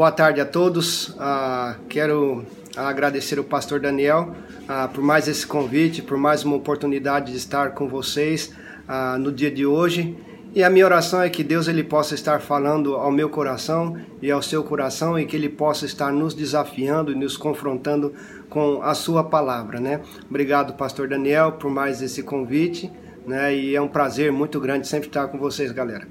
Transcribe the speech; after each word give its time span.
Boa 0.00 0.10
tarde 0.10 0.40
a 0.40 0.46
todos. 0.46 1.10
Uh, 1.10 1.78
quero 1.86 2.42
agradecer 2.74 3.38
o 3.38 3.44
pastor 3.44 3.78
Daniel 3.80 4.34
uh, 4.62 4.88
por 4.88 5.04
mais 5.04 5.28
esse 5.28 5.46
convite, 5.46 6.00
por 6.00 6.16
mais 6.16 6.42
uma 6.42 6.56
oportunidade 6.56 7.32
de 7.32 7.36
estar 7.36 7.72
com 7.72 7.86
vocês 7.86 8.50
uh, 8.88 9.18
no 9.18 9.30
dia 9.30 9.50
de 9.50 9.66
hoje. 9.66 10.16
E 10.54 10.64
a 10.64 10.70
minha 10.70 10.86
oração 10.86 11.20
é 11.20 11.28
que 11.28 11.44
Deus 11.44 11.68
ele 11.68 11.84
possa 11.84 12.14
estar 12.14 12.40
falando 12.40 12.94
ao 12.94 13.12
meu 13.12 13.28
coração 13.28 13.94
e 14.22 14.30
ao 14.30 14.40
seu 14.40 14.64
coração 14.64 15.18
e 15.18 15.26
que 15.26 15.36
ele 15.36 15.50
possa 15.50 15.84
estar 15.84 16.10
nos 16.10 16.32
desafiando 16.32 17.12
e 17.12 17.14
nos 17.14 17.36
confrontando 17.36 18.14
com 18.48 18.80
a 18.82 18.94
sua 18.94 19.22
palavra, 19.22 19.80
né? 19.80 20.00
Obrigado, 20.30 20.72
pastor 20.78 21.08
Daniel, 21.08 21.52
por 21.52 21.70
mais 21.70 22.00
esse 22.00 22.22
convite, 22.22 22.90
né? 23.26 23.54
E 23.54 23.76
é 23.76 23.80
um 23.82 23.88
prazer 23.88 24.32
muito 24.32 24.58
grande 24.58 24.88
sempre 24.88 25.08
estar 25.08 25.28
com 25.28 25.36
vocês, 25.36 25.70
galera. 25.72 26.08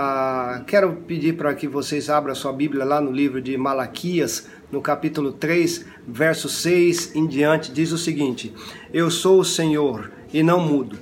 Ah, 0.00 0.62
quero 0.64 0.92
pedir 1.08 1.32
para 1.32 1.52
que 1.56 1.66
vocês 1.66 2.08
abram 2.08 2.32
sua 2.32 2.52
Bíblia 2.52 2.84
lá 2.84 3.00
no 3.00 3.10
livro 3.10 3.42
de 3.42 3.58
Malaquias, 3.58 4.46
no 4.70 4.80
capítulo 4.80 5.32
3, 5.32 5.86
verso 6.06 6.48
6 6.48 7.16
em 7.16 7.26
diante, 7.26 7.72
diz 7.72 7.90
o 7.90 7.98
seguinte: 7.98 8.54
Eu 8.92 9.10
sou 9.10 9.40
o 9.40 9.44
Senhor 9.44 10.12
e 10.32 10.40
não 10.40 10.60
mudo. 10.60 10.96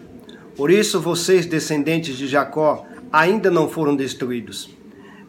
Por 0.56 0.70
isso 0.70 0.98
vocês, 0.98 1.44
descendentes 1.44 2.16
de 2.16 2.26
Jacó, 2.26 2.86
ainda 3.12 3.50
não 3.50 3.68
foram 3.68 3.94
destruídos. 3.94 4.74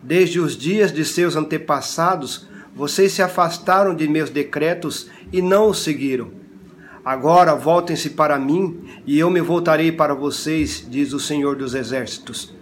Desde 0.02 0.40
os 0.40 0.56
dias 0.56 0.94
de 0.94 1.04
seus 1.04 1.36
antepassados, 1.36 2.48
vocês 2.74 3.12
se 3.12 3.22
afastaram 3.22 3.94
de 3.94 4.08
meus 4.08 4.30
decretos 4.30 5.10
e 5.30 5.42
não 5.42 5.72
os 5.72 5.84
seguiram. 5.84 6.32
Agora 7.04 7.54
voltem-se 7.54 8.12
para 8.12 8.40
mim, 8.40 8.80
e 9.06 9.20
eu 9.20 9.30
me 9.30 9.42
voltarei 9.42 9.92
para 9.92 10.14
vocês, 10.14 10.88
diz 10.90 11.12
o 11.12 11.20
Senhor 11.20 11.58
dos 11.58 11.76
Exércitos. 11.76 12.56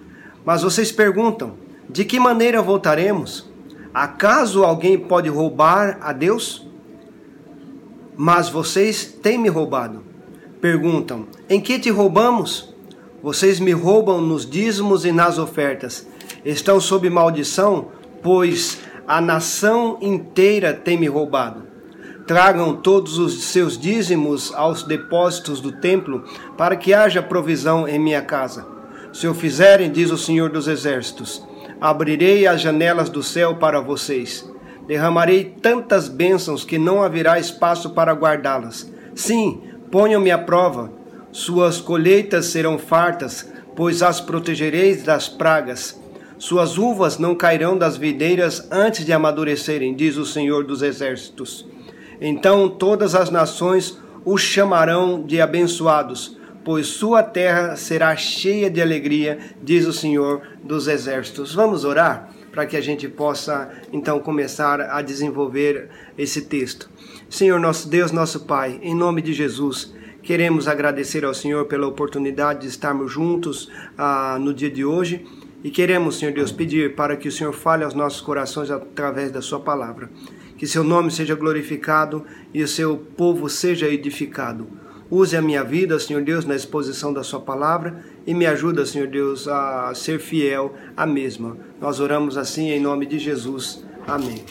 Mas 0.45 0.61
vocês 0.61 0.91
perguntam: 0.91 1.55
de 1.89 2.05
que 2.05 2.19
maneira 2.19 2.61
voltaremos? 2.61 3.49
Acaso 3.93 4.63
alguém 4.63 4.97
pode 4.97 5.27
roubar 5.27 5.97
a 6.01 6.13
Deus? 6.13 6.67
Mas 8.15 8.47
vocês 8.47 9.05
têm 9.05 9.37
me 9.37 9.49
roubado. 9.49 10.03
Perguntam: 10.61 11.25
em 11.49 11.59
que 11.59 11.79
te 11.79 11.89
roubamos? 11.89 12.73
Vocês 13.23 13.59
me 13.59 13.71
roubam 13.71 14.21
nos 14.21 14.47
dízimos 14.47 15.03
e 15.03 15.11
nas 15.11 15.39
ofertas. 15.39 16.07
Estão 16.45 16.79
sob 16.79 17.09
maldição, 17.09 17.87
pois 18.21 18.79
a 19.07 19.19
nação 19.19 19.97
inteira 19.99 20.73
tem 20.73 20.95
me 20.95 21.07
roubado. 21.07 21.63
Tragam 22.27 22.75
todos 22.75 23.17
os 23.17 23.45
seus 23.45 23.77
dízimos 23.77 24.53
aos 24.53 24.83
depósitos 24.83 25.59
do 25.59 25.71
templo, 25.71 26.23
para 26.55 26.75
que 26.75 26.93
haja 26.93 27.21
provisão 27.21 27.87
em 27.87 27.99
minha 27.99 28.21
casa. 28.21 28.74
Se 29.15 29.29
o 29.29 29.33
fizerem, 29.33 29.89
diz 29.89 30.11
o 30.11 30.17
Senhor 30.17 30.49
dos 30.49 30.67
Exércitos, 30.67 31.41
abrirei 31.79 32.45
as 32.45 32.59
janelas 32.59 33.09
do 33.09 33.23
céu 33.23 33.55
para 33.55 33.79
vocês. 33.79 34.45
Derramarei 34.85 35.55
tantas 35.61 36.09
bênçãos 36.09 36.65
que 36.65 36.77
não 36.77 37.01
haverá 37.01 37.39
espaço 37.39 37.91
para 37.91 38.11
guardá-las. 38.11 38.91
Sim, 39.15 39.61
ponham-me 39.89 40.31
à 40.31 40.37
prova. 40.37 40.91
Suas 41.31 41.79
colheitas 41.79 42.47
serão 42.47 42.77
fartas, 42.77 43.49
pois 43.73 44.03
as 44.03 44.19
protegereis 44.19 45.03
das 45.03 45.29
pragas. 45.29 45.97
Suas 46.37 46.77
uvas 46.77 47.17
não 47.17 47.35
cairão 47.35 47.77
das 47.77 47.95
videiras 47.95 48.67
antes 48.69 49.05
de 49.05 49.13
amadurecerem, 49.13 49.95
diz 49.95 50.17
o 50.17 50.25
Senhor 50.25 50.65
dos 50.65 50.81
Exércitos. 50.81 51.65
Então 52.19 52.67
todas 52.67 53.15
as 53.15 53.29
nações 53.29 53.97
o 54.25 54.37
chamarão 54.37 55.23
de 55.23 55.39
abençoados 55.39 56.34
pois 56.65 56.87
sua 56.87 57.21
terra 57.21 57.75
será 57.75 58.15
cheia 58.15 58.71
de 58.71 58.81
alegria, 58.81 59.37
diz 59.61 59.85
o 59.85 59.93
Senhor 59.93 60.41
dos 60.63 60.87
Exércitos. 60.87 61.53
Vamos 61.53 61.85
orar 61.85 62.31
para 62.51 62.65
que 62.65 62.75
a 62.75 62.81
gente 62.81 63.07
possa 63.07 63.69
então 63.93 64.19
começar 64.19 64.81
a 64.81 65.01
desenvolver 65.03 65.89
esse 66.17 66.41
texto. 66.41 66.89
Senhor 67.29 67.59
nosso 67.59 67.87
Deus, 67.87 68.11
nosso 68.11 68.45
Pai, 68.45 68.79
em 68.81 68.95
nome 68.95 69.21
de 69.21 69.31
Jesus, 69.31 69.93
queremos 70.23 70.67
agradecer 70.67 71.23
ao 71.23 71.35
Senhor 71.35 71.65
pela 71.65 71.85
oportunidade 71.85 72.61
de 72.61 72.67
estarmos 72.67 73.11
juntos 73.11 73.69
ah, 73.95 74.39
no 74.41 74.51
dia 74.51 74.71
de 74.71 74.83
hoje. 74.83 75.23
E 75.63 75.69
queremos, 75.69 76.17
Senhor 76.17 76.33
Deus, 76.33 76.51
pedir 76.51 76.95
para 76.95 77.15
que 77.15 77.27
o 77.27 77.31
Senhor 77.31 77.53
fale 77.53 77.83
aos 77.83 77.93
nossos 77.93 78.21
corações 78.21 78.71
através 78.71 79.31
da 79.31 79.41
Sua 79.41 79.59
palavra. 79.59 80.09
Que 80.57 80.65
seu 80.65 80.83
nome 80.83 81.11
seja 81.11 81.35
glorificado 81.35 82.25
e 82.53 82.63
o 82.63 82.67
seu 82.67 82.97
povo 82.97 83.49
seja 83.49 83.87
edificado. 83.87 84.84
Use 85.09 85.37
a 85.37 85.41
minha 85.41 85.63
vida, 85.63 85.99
Senhor 85.99 86.23
Deus, 86.23 86.45
na 86.45 86.55
exposição 86.55 87.13
da 87.13 87.23
Sua 87.23 87.39
palavra 87.39 88.03
e 88.25 88.33
me 88.33 88.45
ajuda, 88.47 88.85
Senhor 88.85 89.07
Deus, 89.07 89.47
a 89.47 89.93
ser 89.93 90.19
fiel 90.19 90.73
à 90.97 91.05
mesma. 91.05 91.57
Nós 91.79 91.99
oramos 91.99 92.37
assim 92.37 92.71
em 92.71 92.79
nome 92.79 93.05
de 93.05 93.19
Jesus. 93.19 93.83
Amém. 94.07 94.43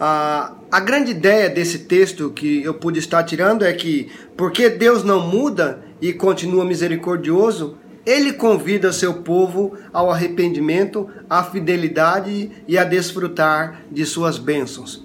Ah, 0.00 0.54
a 0.70 0.80
grande 0.80 1.12
ideia 1.12 1.48
desse 1.48 1.80
texto 1.80 2.30
que 2.30 2.62
eu 2.62 2.74
pude 2.74 2.98
estar 2.98 3.22
tirando 3.22 3.64
é 3.64 3.72
que, 3.72 4.10
porque 4.36 4.68
Deus 4.68 5.04
não 5.04 5.20
muda 5.20 5.82
e 6.00 6.12
continua 6.12 6.64
misericordioso, 6.64 7.76
ele 8.04 8.32
convida 8.32 8.92
seu 8.92 9.22
povo 9.22 9.76
ao 9.92 10.10
arrependimento, 10.10 11.08
à 11.28 11.44
fidelidade 11.44 12.50
e 12.66 12.78
a 12.78 12.84
desfrutar 12.84 13.82
de 13.90 14.04
suas 14.06 14.38
bênçãos. 14.38 15.04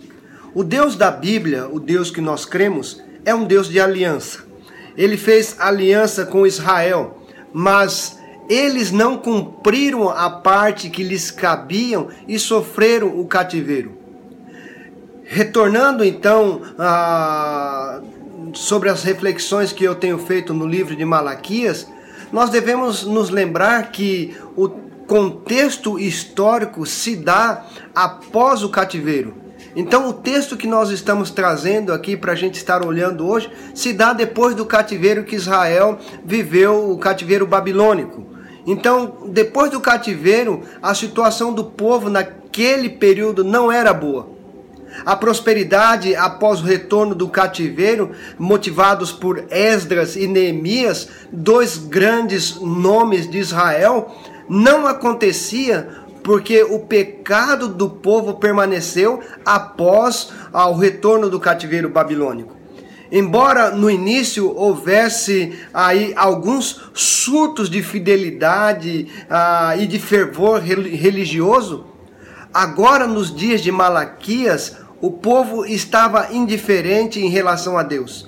O 0.53 0.63
Deus 0.63 0.95
da 0.95 1.11
Bíblia, 1.11 1.67
o 1.67 1.79
Deus 1.79 2.11
que 2.11 2.21
nós 2.21 2.45
cremos, 2.45 3.01
é 3.25 3.33
um 3.33 3.45
Deus 3.45 3.67
de 3.67 3.79
aliança. 3.79 4.43
Ele 4.97 5.17
fez 5.17 5.55
aliança 5.59 6.25
com 6.25 6.45
Israel, 6.45 7.21
mas 7.51 8.19
eles 8.49 8.91
não 8.91 9.17
cumpriram 9.17 10.09
a 10.09 10.29
parte 10.29 10.89
que 10.89 11.03
lhes 11.03 11.31
cabiam 11.31 12.09
e 12.27 12.37
sofreram 12.37 13.19
o 13.19 13.25
cativeiro. 13.25 13.97
Retornando 15.23 16.03
então 16.03 16.61
a, 16.77 18.01
sobre 18.53 18.89
as 18.89 19.03
reflexões 19.03 19.71
que 19.71 19.83
eu 19.83 19.95
tenho 19.95 20.17
feito 20.17 20.53
no 20.53 20.67
livro 20.67 20.95
de 20.95 21.05
Malaquias, 21.05 21.87
nós 22.31 22.49
devemos 22.49 23.03
nos 23.03 23.29
lembrar 23.29 23.91
que 23.91 24.35
o 24.55 24.69
contexto 25.07 25.99
histórico 25.99 26.85
se 26.85 27.15
dá 27.15 27.65
após 27.95 28.63
o 28.63 28.69
cativeiro. 28.69 29.42
Então, 29.75 30.07
o 30.07 30.13
texto 30.13 30.55
que 30.55 30.67
nós 30.67 30.91
estamos 30.91 31.31
trazendo 31.31 31.93
aqui 31.93 32.15
para 32.15 32.33
a 32.33 32.35
gente 32.35 32.55
estar 32.55 32.85
olhando 32.85 33.27
hoje 33.27 33.49
se 33.73 33.91
dá 33.91 34.13
depois 34.13 34.53
do 34.55 34.65
cativeiro 34.65 35.23
que 35.23 35.35
Israel 35.35 35.97
viveu, 36.23 36.91
o 36.91 36.97
cativeiro 36.97 37.47
babilônico. 37.47 38.23
Então, 38.67 39.17
depois 39.27 39.71
do 39.71 39.81
cativeiro, 39.81 40.61
a 40.81 40.93
situação 40.93 41.53
do 41.53 41.65
povo 41.65 42.09
naquele 42.09 42.87
período 42.87 43.43
não 43.43 43.71
era 43.71 43.93
boa. 43.93 44.31
A 45.03 45.15
prosperidade 45.15 46.15
após 46.15 46.61
o 46.61 46.65
retorno 46.65 47.15
do 47.15 47.27
cativeiro, 47.27 48.11
motivados 48.37 49.11
por 49.11 49.45
Esdras 49.49 50.15
e 50.15 50.27
Neemias, 50.27 51.09
dois 51.31 51.77
grandes 51.77 52.57
nomes 52.61 53.29
de 53.29 53.39
Israel, 53.39 54.15
não 54.47 54.85
acontecia 54.85 56.02
porque 56.23 56.63
o 56.63 56.79
pecado 56.79 57.67
do 57.67 57.89
povo 57.89 58.35
permaneceu 58.35 59.19
após 59.45 60.31
o 60.53 60.73
retorno 60.73 61.29
do 61.29 61.39
cativeiro 61.39 61.89
babilônico. 61.89 62.55
Embora 63.11 63.69
no 63.69 63.91
início 63.91 64.49
houvesse 64.55 65.59
aí 65.71 66.13
alguns 66.15 66.81
surtos 66.95 67.69
de 67.69 67.83
fidelidade 67.83 69.07
ah, 69.29 69.75
e 69.77 69.85
de 69.85 69.99
fervor 69.99 70.59
religioso, 70.59 71.85
agora 72.51 73.05
nos 73.05 73.35
dias 73.35 73.61
de 73.61 73.71
Malaquias 73.71 74.77
o 74.99 75.11
povo 75.11 75.63
estava 75.65 76.29
indiferente 76.31 77.19
em 77.19 77.29
relação 77.29 77.77
a 77.77 77.83
Deus. 77.83 78.27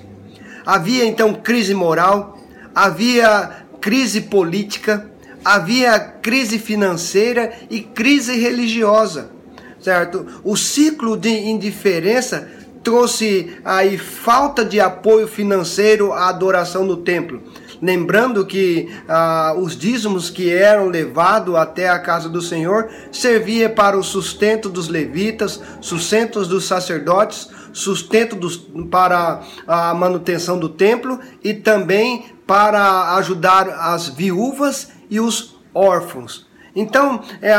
Havia 0.64 1.04
então 1.04 1.34
crise 1.34 1.74
moral, 1.74 2.38
havia 2.74 3.66
crise 3.80 4.20
política, 4.20 5.10
havia 5.46 5.96
crise 6.00 6.58
financeira 6.58 7.52
e 7.70 7.80
crise 7.80 8.36
religiosa, 8.36 9.30
certo? 9.78 10.26
O 10.42 10.56
ciclo 10.56 11.16
de 11.16 11.30
indiferença 11.30 12.48
trouxe 12.82 13.56
aí 13.64 13.96
falta 13.96 14.64
de 14.64 14.80
apoio 14.80 15.28
financeiro 15.28 16.12
à 16.12 16.28
adoração 16.28 16.84
no 16.84 16.96
templo. 16.96 17.40
Lembrando 17.80 18.44
que 18.44 18.88
ah, 19.08 19.54
os 19.56 19.76
dízimos 19.76 20.30
que 20.30 20.52
eram 20.52 20.88
levados 20.88 21.54
até 21.54 21.88
a 21.88 21.98
casa 22.00 22.28
do 22.28 22.42
Senhor 22.42 22.88
servia 23.12 23.68
para 23.70 23.96
o 23.96 24.02
sustento 24.02 24.68
dos 24.68 24.88
levitas, 24.88 25.60
sustento 25.80 26.44
dos 26.44 26.64
sacerdotes, 26.64 27.48
sustento 27.72 28.34
dos, 28.34 28.56
para 28.90 29.42
a 29.66 29.94
manutenção 29.94 30.58
do 30.58 30.68
templo 30.68 31.20
e 31.44 31.54
também 31.54 32.24
para 32.46 33.14
ajudar 33.16 33.68
as 33.68 34.08
viúvas 34.08 34.95
e 35.10 35.20
os 35.20 35.56
órfãos. 35.74 36.46
Então, 36.78 37.22
é, 37.40 37.56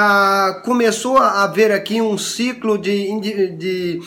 começou 0.63 1.17
a 1.17 1.43
haver 1.43 1.71
aqui 1.71 1.99
um 1.99 2.19
ciclo 2.19 2.77
de, 2.77 3.19
de, 3.57 3.99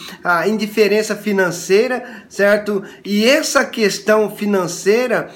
indiferença 0.46 1.16
financeira, 1.16 2.24
certo? 2.28 2.84
E 3.04 3.24
essa 3.24 3.64
questão 3.64 4.30
financeira, 4.30 5.28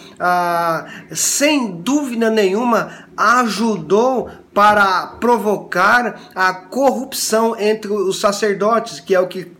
sem 1.10 1.72
dúvida 1.80 2.30
nenhuma, 2.30 3.08
ajudou 3.16 4.30
para 4.54 5.08
provocar 5.18 6.30
a 6.36 6.54
corrupção 6.54 7.56
entre 7.58 7.90
os 7.90 8.20
sacerdotes, 8.20 9.00
que 9.00 9.12
é 9.12 9.18
o 9.18 9.26
que 9.26 9.50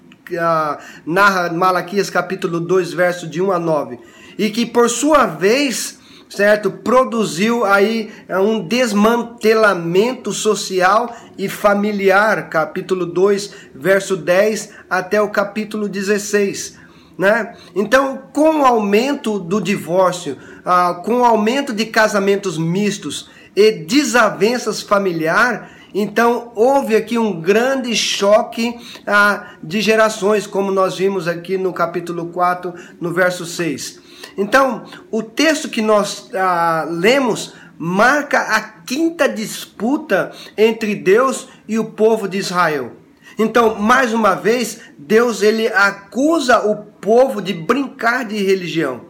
narra 1.05 1.53
Malaquias 1.53 2.09
capítulo 2.09 2.61
2, 2.61 2.93
verso 2.93 3.27
de 3.27 3.43
1 3.43 3.51
a 3.51 3.59
9. 3.59 3.99
E 4.39 4.49
que 4.51 4.65
por 4.65 4.89
sua 4.89 5.27
vez, 5.27 5.99
certo, 6.35 6.71
produziu 6.71 7.65
aí 7.65 8.13
uh, 8.29 8.41
um 8.41 8.67
desmantelamento 8.67 10.33
social 10.33 11.15
e 11.39 11.49
familiar, 11.49 12.49
capítulo 12.49 13.07
2, 13.07 13.55
verso 13.75 14.17
10 14.17 14.71
até 14.89 15.21
o 15.21 15.29
capítulo 15.29 15.89
16. 15.89 16.79
Né? 17.17 17.55
Então, 17.75 18.23
com 18.33 18.61
o 18.61 18.65
aumento 18.65 19.39
do 19.39 19.61
divórcio, 19.61 20.37
uh, 20.61 21.03
com 21.03 21.21
o 21.21 21.25
aumento 21.25 21.73
de 21.73 21.87
casamentos 21.87 22.59
mistos 22.59 23.31
e 23.55 23.71
desavenças 23.71 24.83
familiar, 24.83 25.71
então 25.95 26.51
houve 26.57 26.97
aqui 26.97 27.17
um 27.17 27.41
grande 27.41 27.95
choque 27.95 28.71
uh, 29.03 29.45
de 29.63 29.81
gerações, 29.81 30.45
como 30.45 30.73
nós 30.73 30.99
vimos 30.99 31.29
aqui 31.29 31.57
no 31.57 31.73
capítulo 31.73 32.27
4, 32.27 32.75
no 33.01 33.13
verso 33.13 33.47
6. 33.47 34.03
Então, 34.37 34.85
o 35.11 35.23
texto 35.23 35.69
que 35.69 35.83
nós 35.83 36.31
uh, 36.31 36.91
lemos 36.91 37.55
marca 37.79 38.39
a 38.39 38.61
quinta 38.61 39.29
disputa 39.29 40.33
entre 40.57 40.95
Deus 40.95 41.49
e 41.67 41.79
o 41.79 41.87
povo 41.87 42.29
de 42.29 42.39
Israel. 42.39 42.93
Então, 43.39 43.75
mais 43.77 44.13
uma 44.13 44.35
vez, 44.35 44.81
Deus 44.97 45.43
ele 45.43 45.67
acusa 45.69 46.61
o 46.61 46.77
povo 46.77 47.43
de 47.43 47.53
brincar 47.53 48.25
de 48.25 48.37
religião. 48.37 49.03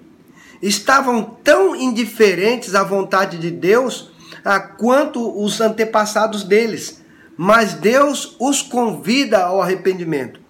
Estavam 0.62 1.22
tão 1.22 1.76
indiferentes 1.76 2.74
à 2.74 2.82
vontade 2.82 3.36
de 3.36 3.50
Deus 3.50 4.10
ah, 4.44 4.60
quanto 4.60 5.42
os 5.42 5.60
antepassados 5.60 6.42
deles, 6.42 7.02
mas 7.36 7.74
Deus 7.74 8.36
os 8.40 8.62
convida 8.62 9.44
ao 9.44 9.60
arrependimento. 9.60 10.43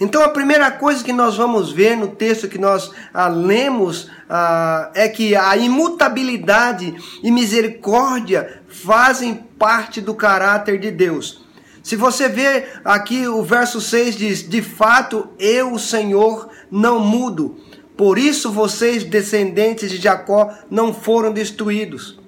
Então, 0.00 0.22
a 0.22 0.30
primeira 0.30 0.70
coisa 0.70 1.04
que 1.04 1.12
nós 1.12 1.36
vamos 1.36 1.70
ver 1.70 1.94
no 1.94 2.08
texto 2.08 2.48
que 2.48 2.56
nós 2.56 2.90
ah, 3.12 3.28
lemos 3.28 4.10
ah, 4.30 4.90
é 4.94 5.06
que 5.06 5.36
a 5.36 5.54
imutabilidade 5.58 6.94
e 7.22 7.30
misericórdia 7.30 8.62
fazem 8.66 9.34
parte 9.58 10.00
do 10.00 10.14
caráter 10.14 10.80
de 10.80 10.90
Deus. 10.90 11.44
Se 11.82 11.96
você 11.96 12.30
ver 12.30 12.80
aqui 12.82 13.28
o 13.28 13.42
verso 13.42 13.78
6 13.78 14.16
diz: 14.16 14.48
De 14.48 14.62
fato, 14.62 15.28
eu, 15.38 15.74
o 15.74 15.78
Senhor, 15.78 16.48
não 16.70 16.98
mudo. 16.98 17.58
Por 17.94 18.18
isso 18.18 18.50
vocês, 18.50 19.04
descendentes 19.04 19.90
de 19.90 19.98
Jacó, 19.98 20.50
não 20.70 20.94
foram 20.94 21.30
destruídos. 21.30 22.18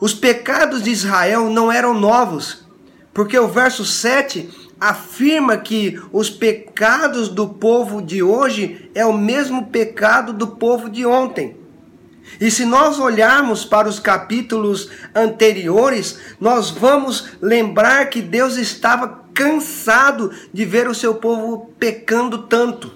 Os 0.00 0.12
pecados 0.12 0.82
de 0.82 0.90
Israel 0.90 1.50
não 1.50 1.70
eram 1.70 1.94
novos, 1.94 2.66
porque 3.14 3.38
o 3.38 3.46
verso 3.46 3.84
7 3.84 4.67
afirma 4.80 5.56
que 5.56 6.00
os 6.12 6.30
pecados 6.30 7.28
do 7.28 7.48
povo 7.48 8.00
de 8.00 8.22
hoje 8.22 8.90
é 8.94 9.04
o 9.04 9.12
mesmo 9.12 9.66
pecado 9.66 10.32
do 10.32 10.46
povo 10.46 10.88
de 10.88 11.04
ontem. 11.04 11.56
E 12.40 12.50
se 12.50 12.64
nós 12.64 12.98
olharmos 12.98 13.64
para 13.64 13.88
os 13.88 13.98
capítulos 13.98 14.90
anteriores, 15.14 16.18
nós 16.38 16.70
vamos 16.70 17.30
lembrar 17.40 18.10
que 18.10 18.20
Deus 18.20 18.56
estava 18.56 19.24
cansado 19.32 20.30
de 20.52 20.64
ver 20.64 20.88
o 20.88 20.94
seu 20.94 21.14
povo 21.14 21.72
pecando 21.78 22.38
tanto. 22.42 22.92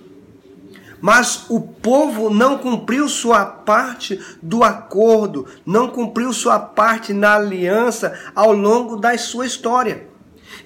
Mas 1.01 1.47
o 1.49 1.61
povo 1.61 2.31
não 2.31 2.59
cumpriu 2.59 3.09
sua 3.09 3.45
parte 3.45 4.21
do 4.41 4.63
acordo, 4.63 5.47
não 5.67 5.89
cumpriu 5.89 6.33
sua 6.33 6.61
parte 6.61 7.13
na 7.13 7.35
aliança 7.35 8.17
ao 8.35 8.53
longo 8.53 8.97
da 8.97 9.17
sua 9.19 9.47
história. 9.47 10.12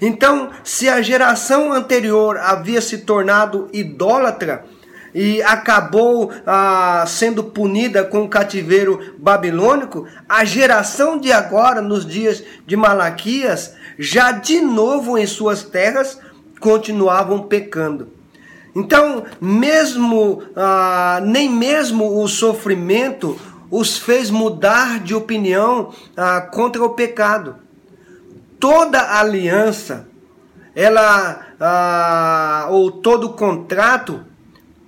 Então, 0.01 0.49
se 0.63 0.87
a 0.87 1.01
geração 1.01 1.73
anterior 1.73 2.37
havia 2.37 2.81
se 2.81 2.99
tornado 2.99 3.69
idólatra, 3.73 4.65
e 5.13 5.41
acabou 5.41 6.31
ah, 6.45 7.03
sendo 7.07 7.43
punida 7.43 8.03
com 8.03 8.23
o 8.23 8.29
cativeiro 8.29 9.15
babilônico, 9.17 10.05
a 10.29 10.45
geração 10.45 11.17
de 11.17 11.31
agora, 11.31 11.81
nos 11.81 12.05
dias 12.05 12.43
de 12.67 12.75
Malaquias, 12.75 13.73
já 13.97 14.31
de 14.31 14.61
novo 14.61 15.17
em 15.17 15.25
suas 15.25 15.63
terras, 15.63 16.19
continuavam 16.59 17.43
pecando. 17.43 18.09
Então, 18.75 19.23
mesmo 19.41 20.43
ah, 20.55 21.19
nem 21.23 21.49
mesmo 21.49 22.21
o 22.21 22.27
sofrimento 22.27 23.39
os 23.71 23.97
fez 23.97 24.29
mudar 24.29 24.99
de 24.99 25.15
opinião 25.15 25.91
ah, 26.15 26.41
contra 26.41 26.83
o 26.83 26.91
pecado. 26.91 27.55
Toda 28.59 29.19
aliança, 29.19 30.07
ela 30.75 31.47
ah, 31.59 32.67
ou 32.69 32.91
todo 32.91 33.33
contrato 33.33 34.25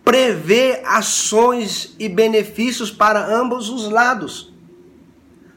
prevê 0.04 0.82
ações 0.86 1.96
e 2.00 2.10
benefícios 2.10 2.90
para 2.90 3.26
ambos 3.26 3.70
os 3.70 3.90
lados. 3.90 4.52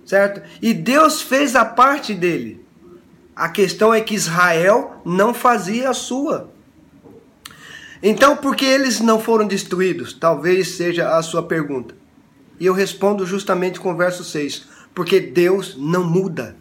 Certo? 0.04 0.42
E 0.60 0.74
Deus 0.74 1.22
fez 1.22 1.56
a 1.56 1.64
parte 1.64 2.12
dele. 2.12 2.62
A 3.34 3.48
questão 3.48 3.94
é 3.94 4.00
que 4.00 4.14
Israel 4.14 5.00
não 5.04 5.32
fazia 5.32 5.88
a 5.88 5.94
sua. 5.94 6.50
Então, 8.02 8.36
por 8.36 8.56
que 8.56 8.64
eles 8.64 9.00
não 9.00 9.20
foram 9.20 9.46
destruídos? 9.46 10.12
Talvez 10.12 10.72
seja 10.72 11.16
a 11.16 11.22
sua 11.22 11.42
pergunta. 11.42 11.94
E 12.60 12.66
eu 12.66 12.74
respondo 12.74 13.24
justamente 13.24 13.80
com 13.80 13.92
o 13.92 13.96
verso 13.96 14.22
6. 14.22 14.66
Porque 14.94 15.18
Deus 15.18 15.76
não 15.78 16.04
muda. 16.04 16.56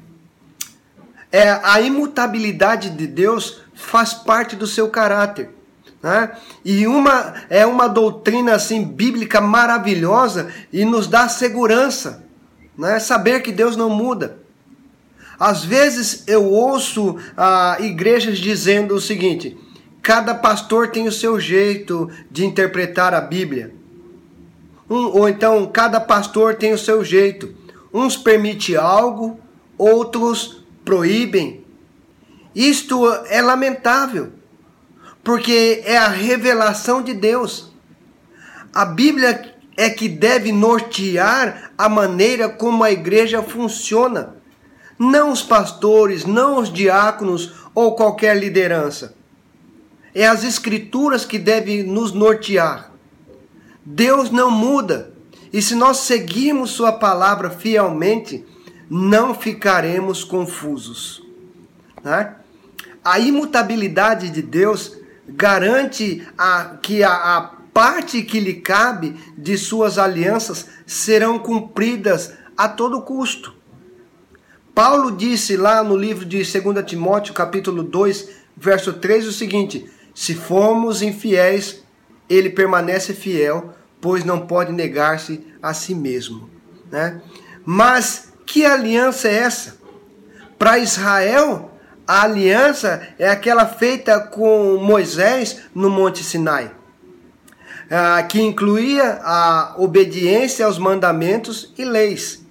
É, 1.31 1.60
a 1.63 1.80
imutabilidade 1.80 2.89
de 2.89 3.07
Deus 3.07 3.62
faz 3.74 4.13
parte 4.13 4.56
do 4.56 4.68
seu 4.68 4.89
caráter. 4.89 5.50
Né? 6.01 6.31
E 6.66 6.88
uma 6.88 7.36
é 7.50 7.66
uma 7.66 7.88
doutrina 7.88 8.56
assim 8.56 8.83
bíblica 8.83 9.39
maravilhosa 9.39 10.51
e 10.74 10.83
nos 10.83 11.07
dá 11.07 11.30
segurança, 11.30 12.25
né? 12.75 13.00
Saber 13.00 13.42
que 13.42 13.51
Deus 13.51 13.75
não 13.75 13.89
muda. 13.89 14.39
Às 15.39 15.63
vezes 15.63 16.24
eu 16.28 16.45
ouço 16.45 17.18
ah, 17.38 17.77
igrejas 17.80 18.39
dizendo 18.39 18.95
o 18.95 19.01
seguinte: 19.01 19.56
cada 20.01 20.34
pastor 20.34 20.89
tem 20.89 21.07
o 21.07 21.12
seu 21.12 21.39
jeito 21.39 22.10
de 22.31 22.45
interpretar 22.45 23.13
a 23.13 23.22
Bíblia. 23.22 23.74
Um, 24.89 25.06
ou 25.20 25.29
então 25.29 25.67
cada 25.67 26.00
pastor 26.00 26.56
tem 26.56 26.74
o 26.74 26.77
seu 26.77 27.03
jeito. 27.03 27.53
Uns 27.94 28.17
permitem 28.17 28.75
algo, 28.75 29.39
outros 29.77 30.61
proíbem. 30.84 31.66
Isto 32.54 33.08
é 33.28 33.42
lamentável 33.42 34.34
porque 35.24 35.82
é 35.86 35.98
a 35.98 36.08
revelação 36.08 37.02
de 37.02 37.14
Deus. 37.14 37.72
A 38.74 38.86
Bíblia 38.86 39.56
é 39.78 39.90
que 39.90 40.10
deve 40.10 40.52
nortear 40.52 41.72
a 41.78 41.88
maneira 41.88 42.50
como 42.50 42.84
a 42.84 42.92
igreja 42.92 43.42
funciona, 43.42 44.36
não 44.98 45.32
os 45.32 45.42
pastores, 45.42 46.26
não 46.26 46.60
os 46.60 46.72
diáconos 46.72 47.54
ou 47.74 47.96
qualquer 47.96 48.38
liderança. 48.38 49.16
É 50.14 50.28
as 50.28 50.44
Escrituras 50.44 51.26
que 51.26 51.40
devem 51.40 51.84
nos 51.84 52.12
nortear. 52.12 52.92
Deus 53.84 54.30
não 54.30 54.52
muda, 54.52 55.14
e 55.52 55.62
se 55.62 55.74
nós 55.74 55.98
seguirmos 55.98 56.72
Sua 56.72 56.92
palavra 56.92 57.50
fielmente, 57.50 58.46
não 58.93 59.33
ficaremos 59.33 60.21
confusos. 60.21 61.25
Né? 62.03 62.36
A 63.01 63.19
imutabilidade 63.19 64.29
de 64.29 64.41
Deus 64.41 64.98
garante 65.29 66.27
a, 66.38 66.77
que 66.81 67.01
a, 67.01 67.13
a 67.13 67.41
parte 67.74 68.21
que 68.21 68.38
lhe 68.38 68.55
cabe 68.55 69.15
de 69.38 69.57
suas 69.57 69.98
alianças 69.98 70.67
serão 70.86 71.39
cumpridas 71.39 72.33
a 72.57 72.67
todo 72.67 73.01
custo. 73.01 73.55
Paulo 74.75 75.15
disse 75.15 75.55
lá 75.55 75.81
no 75.81 75.95
livro 75.95 76.25
de 76.25 76.43
2 76.43 76.86
Timóteo, 76.86 77.33
capítulo 77.33 77.83
2, 77.83 78.29
verso 78.57 78.91
3, 78.91 79.25
o 79.25 79.31
seguinte: 79.31 79.89
Se 80.13 80.36
formos 80.36 81.01
infiéis, 81.01 81.81
ele 82.29 82.50
permanece 82.50 83.13
fiel, 83.13 83.74
pois 84.01 84.25
não 84.25 84.45
pode 84.48 84.74
negar-se 84.74 85.45
a 85.63 85.74
si 85.74 85.95
mesmo. 85.95 86.50
Né? 86.91 87.21
Mas 87.65 88.31
que 88.45 88.65
aliança 88.65 89.27
é 89.27 89.36
essa? 89.36 89.77
Para 90.57 90.77
Israel, 90.79 91.71
a 92.07 92.24
aliança 92.24 93.07
é 93.17 93.29
aquela 93.29 93.65
feita 93.65 94.19
com 94.19 94.77
Moisés 94.77 95.62
no 95.74 95.89
Monte 95.89 96.24
Sinai, 96.24 96.71
ah, 97.89 98.21
que 98.24 98.41
incluía 98.41 99.21
a 99.24 99.75
obediência 99.77 100.65
aos 100.65 100.77
mandamentos 100.77 101.74
e 101.77 101.86
leis. 101.86 102.41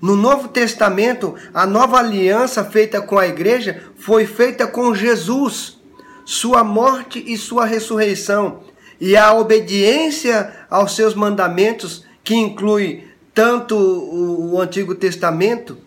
No 0.00 0.16
Novo 0.16 0.48
Testamento, 0.48 1.36
a 1.54 1.64
nova 1.64 1.98
aliança 1.98 2.64
feita 2.64 3.00
com 3.00 3.18
a 3.18 3.26
igreja 3.26 3.82
foi 3.96 4.26
feita 4.26 4.66
com 4.66 4.94
Jesus, 4.94 5.80
sua 6.24 6.64
morte 6.64 7.22
e 7.24 7.38
sua 7.38 7.64
ressurreição, 7.64 8.64
e 9.00 9.16
a 9.16 9.32
obediência 9.32 10.52
aos 10.68 10.96
seus 10.96 11.14
mandamentos, 11.14 12.04
que 12.24 12.34
inclui 12.34 13.11
tanto 13.34 13.76
o 13.76 14.60
Antigo 14.60 14.94
Testamento 14.94 15.78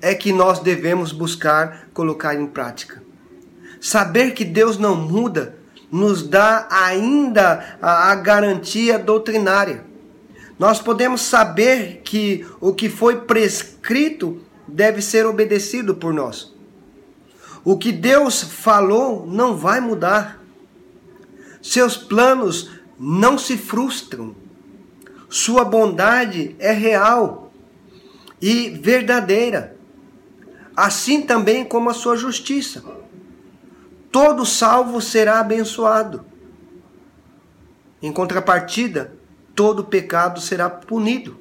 é 0.00 0.14
que 0.14 0.32
nós 0.32 0.60
devemos 0.60 1.12
buscar 1.12 1.88
colocar 1.92 2.34
em 2.34 2.46
prática. 2.46 3.02
Saber 3.80 4.32
que 4.32 4.44
Deus 4.44 4.78
não 4.78 4.96
muda 4.96 5.58
nos 5.90 6.22
dá 6.22 6.66
ainda 6.70 7.78
a, 7.80 8.12
a 8.12 8.14
garantia 8.14 8.98
doutrinária. 8.98 9.84
Nós 10.58 10.80
podemos 10.80 11.22
saber 11.22 12.02
que 12.04 12.46
o 12.60 12.74
que 12.74 12.88
foi 12.88 13.20
prescrito 13.20 14.40
deve 14.66 15.00
ser 15.00 15.24
obedecido 15.24 15.94
por 15.94 16.12
nós. 16.12 16.54
O 17.64 17.78
que 17.78 17.92
Deus 17.92 18.42
falou 18.42 19.26
não 19.26 19.56
vai 19.56 19.80
mudar. 19.80 20.42
Seus 21.62 21.96
planos 21.96 22.70
não 22.98 23.38
se 23.38 23.56
frustram. 23.56 24.34
Sua 25.28 25.64
bondade 25.64 26.56
é 26.58 26.72
real 26.72 27.52
e 28.40 28.70
verdadeira, 28.70 29.76
assim 30.74 31.22
também 31.22 31.64
como 31.64 31.90
a 31.90 31.94
sua 31.94 32.16
justiça. 32.16 32.82
Todo 34.10 34.46
salvo 34.46 35.00
será 35.02 35.40
abençoado. 35.40 36.24
Em 38.00 38.12
contrapartida, 38.12 39.12
todo 39.54 39.84
pecado 39.84 40.40
será 40.40 40.70
punido. 40.70 41.36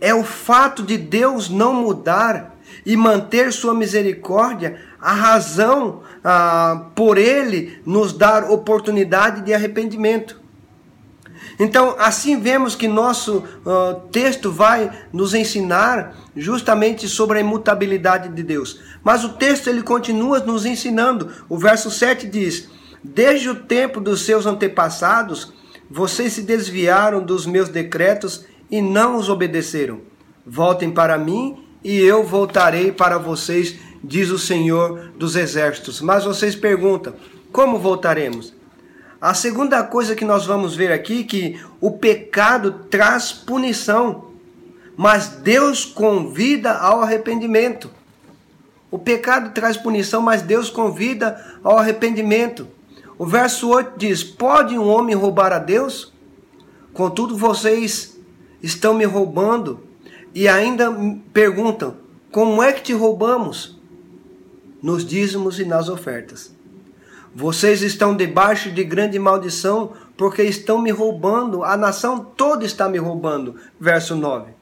É 0.00 0.14
o 0.14 0.24
fato 0.24 0.82
de 0.82 0.96
Deus 0.96 1.48
não 1.48 1.74
mudar 1.74 2.56
e 2.86 2.96
manter 2.96 3.52
sua 3.52 3.74
misericórdia 3.74 4.80
a 5.00 5.12
razão 5.12 6.02
ah, 6.24 6.86
por 6.94 7.18
ele 7.18 7.80
nos 7.84 8.12
dar 8.12 8.50
oportunidade 8.50 9.42
de 9.42 9.52
arrependimento. 9.52 10.41
Então, 11.58 11.94
assim 11.98 12.40
vemos 12.40 12.74
que 12.74 12.88
nosso 12.88 13.38
uh, 13.38 14.00
texto 14.10 14.50
vai 14.50 14.90
nos 15.12 15.34
ensinar 15.34 16.16
justamente 16.36 17.08
sobre 17.08 17.38
a 17.38 17.40
imutabilidade 17.40 18.28
de 18.28 18.42
Deus. 18.42 18.80
Mas 19.02 19.24
o 19.24 19.30
texto 19.30 19.68
ele 19.68 19.82
continua 19.82 20.40
nos 20.40 20.64
ensinando. 20.64 21.30
O 21.48 21.58
verso 21.58 21.90
7 21.90 22.26
diz: 22.26 22.68
Desde 23.02 23.48
o 23.48 23.54
tempo 23.54 24.00
dos 24.00 24.22
seus 24.22 24.46
antepassados, 24.46 25.52
vocês 25.90 26.32
se 26.32 26.42
desviaram 26.42 27.22
dos 27.22 27.46
meus 27.46 27.68
decretos 27.68 28.46
e 28.70 28.80
não 28.80 29.16
os 29.16 29.28
obedeceram. 29.28 30.00
Voltem 30.46 30.90
para 30.90 31.18
mim 31.18 31.64
e 31.84 31.98
eu 31.98 32.24
voltarei 32.24 32.90
para 32.90 33.18
vocês, 33.18 33.76
diz 34.02 34.30
o 34.30 34.38
Senhor 34.38 35.12
dos 35.16 35.36
Exércitos. 35.36 36.00
Mas 36.00 36.24
vocês 36.24 36.56
perguntam: 36.56 37.14
como 37.52 37.78
voltaremos? 37.78 38.54
A 39.22 39.34
segunda 39.34 39.84
coisa 39.84 40.16
que 40.16 40.24
nós 40.24 40.46
vamos 40.46 40.74
ver 40.74 40.90
aqui 40.90 41.22
que 41.22 41.64
o 41.80 41.92
pecado 41.92 42.86
traz 42.90 43.30
punição, 43.30 44.32
mas 44.96 45.28
Deus 45.28 45.84
convida 45.84 46.72
ao 46.72 47.02
arrependimento. 47.02 47.88
O 48.90 48.98
pecado 48.98 49.54
traz 49.54 49.76
punição, 49.76 50.20
mas 50.20 50.42
Deus 50.42 50.68
convida 50.68 51.40
ao 51.62 51.78
arrependimento. 51.78 52.66
O 53.16 53.24
verso 53.24 53.68
8 53.68 53.92
diz: 53.96 54.24
Pode 54.24 54.76
um 54.76 54.88
homem 54.88 55.14
roubar 55.14 55.52
a 55.52 55.60
Deus? 55.60 56.12
Contudo, 56.92 57.36
vocês 57.36 58.18
estão 58.60 58.92
me 58.92 59.04
roubando 59.04 59.86
e 60.34 60.48
ainda 60.48 60.92
perguntam: 61.32 61.94
Como 62.32 62.60
é 62.60 62.72
que 62.72 62.82
te 62.82 62.92
roubamos? 62.92 63.78
Nos 64.82 65.06
dízimos 65.06 65.60
e 65.60 65.64
nas 65.64 65.88
ofertas. 65.88 66.60
Vocês 67.34 67.80
estão 67.82 68.14
debaixo 68.14 68.70
de 68.70 68.84
grande 68.84 69.18
maldição, 69.18 69.92
porque 70.16 70.42
estão 70.42 70.80
me 70.80 70.90
roubando, 70.90 71.64
a 71.64 71.76
nação 71.76 72.18
toda 72.36 72.64
está 72.64 72.88
me 72.88 72.98
roubando. 72.98 73.56
Verso 73.80 74.14
9. 74.14 74.52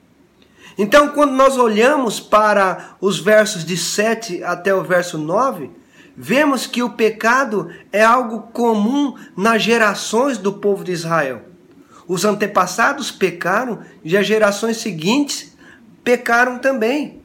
Então, 0.78 1.08
quando 1.08 1.32
nós 1.32 1.58
olhamos 1.58 2.20
para 2.20 2.96
os 3.00 3.18
versos 3.18 3.64
de 3.64 3.76
7 3.76 4.42
até 4.44 4.74
o 4.74 4.82
verso 4.82 5.18
9, 5.18 5.70
vemos 6.16 6.66
que 6.66 6.82
o 6.82 6.90
pecado 6.90 7.70
é 7.92 8.04
algo 8.04 8.42
comum 8.52 9.14
nas 9.36 9.62
gerações 9.62 10.38
do 10.38 10.52
povo 10.52 10.84
de 10.84 10.92
Israel. 10.92 11.42
Os 12.06 12.24
antepassados 12.24 13.10
pecaram 13.10 13.80
e 14.04 14.16
as 14.16 14.26
gerações 14.26 14.78
seguintes 14.78 15.56
pecaram 16.02 16.58
também. 16.58 17.19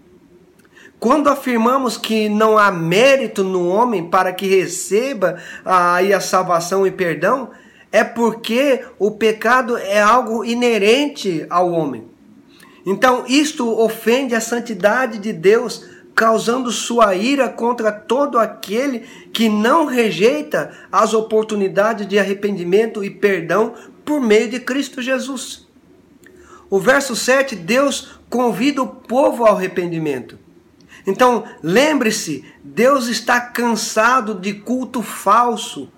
Quando 1.05 1.29
afirmamos 1.29 1.97
que 1.97 2.27
não 2.27 2.57
há 2.57 2.71
mérito 2.71 3.43
no 3.43 3.67
homem 3.67 4.09
para 4.09 4.33
que 4.33 4.47
receba 4.47 5.37
aí 5.63 6.11
a 6.11 6.19
salvação 6.19 6.87
e 6.87 6.89
perdão, 6.89 7.51
é 7.91 8.03
porque 8.03 8.83
o 8.97 9.11
pecado 9.11 9.77
é 9.77 10.01
algo 10.01 10.43
inerente 10.43 11.45
ao 11.47 11.71
homem. 11.71 12.05
Então, 12.83 13.23
isto 13.27 13.69
ofende 13.79 14.33
a 14.33 14.41
santidade 14.41 15.19
de 15.19 15.31
Deus, 15.31 15.85
causando 16.15 16.71
sua 16.71 17.13
ira 17.13 17.49
contra 17.49 17.91
todo 17.91 18.39
aquele 18.39 19.01
que 19.31 19.47
não 19.47 19.85
rejeita 19.85 20.71
as 20.91 21.13
oportunidades 21.13 22.07
de 22.07 22.17
arrependimento 22.17 23.03
e 23.03 23.11
perdão 23.11 23.75
por 24.03 24.19
meio 24.19 24.49
de 24.49 24.59
Cristo 24.59 25.03
Jesus. 25.03 25.67
O 26.67 26.79
verso 26.79 27.15
7, 27.15 27.55
Deus 27.55 28.17
convida 28.27 28.81
o 28.81 28.87
povo 28.87 29.45
ao 29.45 29.55
arrependimento. 29.55 30.43
Então, 31.07 31.43
lembre-se, 31.61 32.43
Deus 32.63 33.07
está 33.07 33.39
cansado 33.39 34.35
de 34.35 34.53
culto 34.53 35.01
falso. 35.01 35.89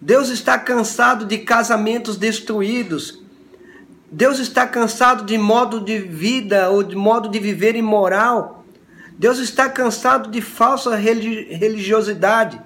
Deus 0.00 0.28
está 0.28 0.58
cansado 0.58 1.24
de 1.24 1.38
casamentos 1.38 2.16
destruídos. 2.16 3.22
Deus 4.10 4.38
está 4.38 4.66
cansado 4.66 5.24
de 5.24 5.36
modo 5.36 5.80
de 5.80 5.98
vida 5.98 6.70
ou 6.70 6.82
de 6.82 6.96
modo 6.96 7.28
de 7.28 7.38
viver 7.38 7.76
imoral. 7.76 8.64
Deus 9.18 9.38
está 9.38 9.68
cansado 9.68 10.30
de 10.30 10.40
falsa 10.40 10.94
religiosidade. 10.94 12.60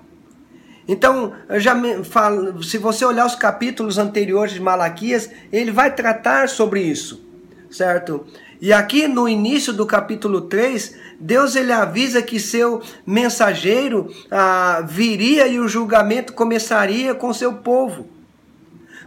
Então, 0.86 1.32
já 1.56 1.74
falo, 2.02 2.62
se 2.62 2.76
você 2.76 3.04
olhar 3.04 3.24
os 3.24 3.36
capítulos 3.36 3.96
anteriores 3.96 4.54
de 4.54 4.60
Malaquias, 4.60 5.30
ele 5.52 5.70
vai 5.70 5.94
tratar 5.94 6.48
sobre 6.48 6.82
isso, 6.82 7.24
certo? 7.70 8.26
E 8.60 8.72
aqui 8.72 9.06
no 9.06 9.28
início 9.28 9.72
do 9.72 9.86
capítulo 9.86 10.42
3, 10.42 10.96
Deus 11.20 11.54
ele 11.54 11.70
avisa 11.70 12.22
que 12.22 12.40
seu 12.40 12.80
mensageiro 13.04 14.10
ah, 14.30 14.82
viria 14.88 15.46
e 15.46 15.60
o 15.60 15.68
julgamento 15.68 16.32
começaria 16.32 17.14
com 17.14 17.30
seu 17.34 17.52
povo. 17.52 18.08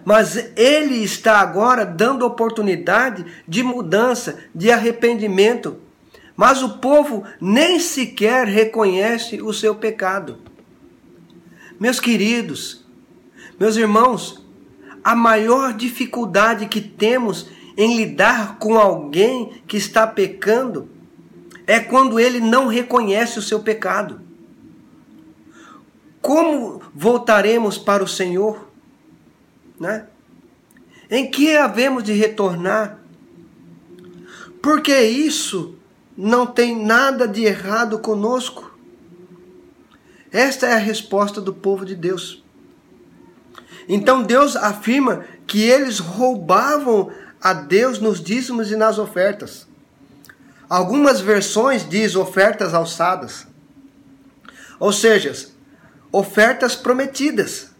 Mas 0.05 0.51
ele 0.55 1.03
está 1.03 1.39
agora 1.39 1.83
dando 1.83 2.23
oportunidade 2.23 3.25
de 3.47 3.63
mudança, 3.63 4.37
de 4.53 4.69
arrependimento. 4.69 5.77
Mas 6.35 6.61
o 6.61 6.77
povo 6.77 7.23
nem 7.41 7.79
sequer 7.79 8.45
reconhece 8.45 9.41
o 9.41 9.51
seu 9.51 9.73
pecado. 9.73 10.37
Meus 11.79 11.99
queridos, 11.99 12.85
meus 13.59 13.75
irmãos, 13.75 14.45
a 15.03 15.15
maior 15.15 15.73
dificuldade 15.73 16.67
que 16.67 16.79
temos 16.79 17.47
em 17.75 17.97
lidar 17.97 18.59
com 18.59 18.77
alguém 18.77 19.63
que 19.67 19.77
está 19.77 20.05
pecando 20.05 20.92
é 21.65 21.79
quando 21.79 22.19
ele 22.19 22.39
não 22.39 22.67
reconhece 22.67 23.39
o 23.39 23.41
seu 23.41 23.59
pecado. 23.59 24.21
Como 26.21 26.81
voltaremos 26.93 27.77
para 27.77 28.03
o 28.03 28.07
Senhor? 28.07 28.69
Né? 29.79 30.07
Em 31.09 31.29
que 31.29 31.55
havemos 31.55 32.03
de 32.03 32.13
retornar? 32.13 32.99
Porque 34.61 34.97
isso 35.01 35.75
não 36.17 36.45
tem 36.45 36.75
nada 36.75 37.27
de 37.27 37.43
errado 37.43 37.99
conosco. 37.99 38.73
Esta 40.31 40.67
é 40.67 40.73
a 40.73 40.77
resposta 40.77 41.41
do 41.41 41.53
povo 41.53 41.85
de 41.85 41.95
Deus. 41.95 42.43
Então 43.87 44.23
Deus 44.23 44.55
afirma 44.55 45.25
que 45.45 45.61
eles 45.61 45.99
roubavam 45.99 47.11
a 47.41 47.53
Deus 47.53 47.99
nos 47.99 48.21
dízimos 48.21 48.71
e 48.71 48.75
nas 48.75 48.97
ofertas. 48.97 49.67
Algumas 50.69 51.19
versões 51.19 51.87
diz 51.87 52.15
ofertas 52.15 52.73
alçadas. 52.73 53.47
Ou 54.79 54.91
seja, 54.91 55.33
ofertas 56.11 56.75
prometidas. 56.75 57.71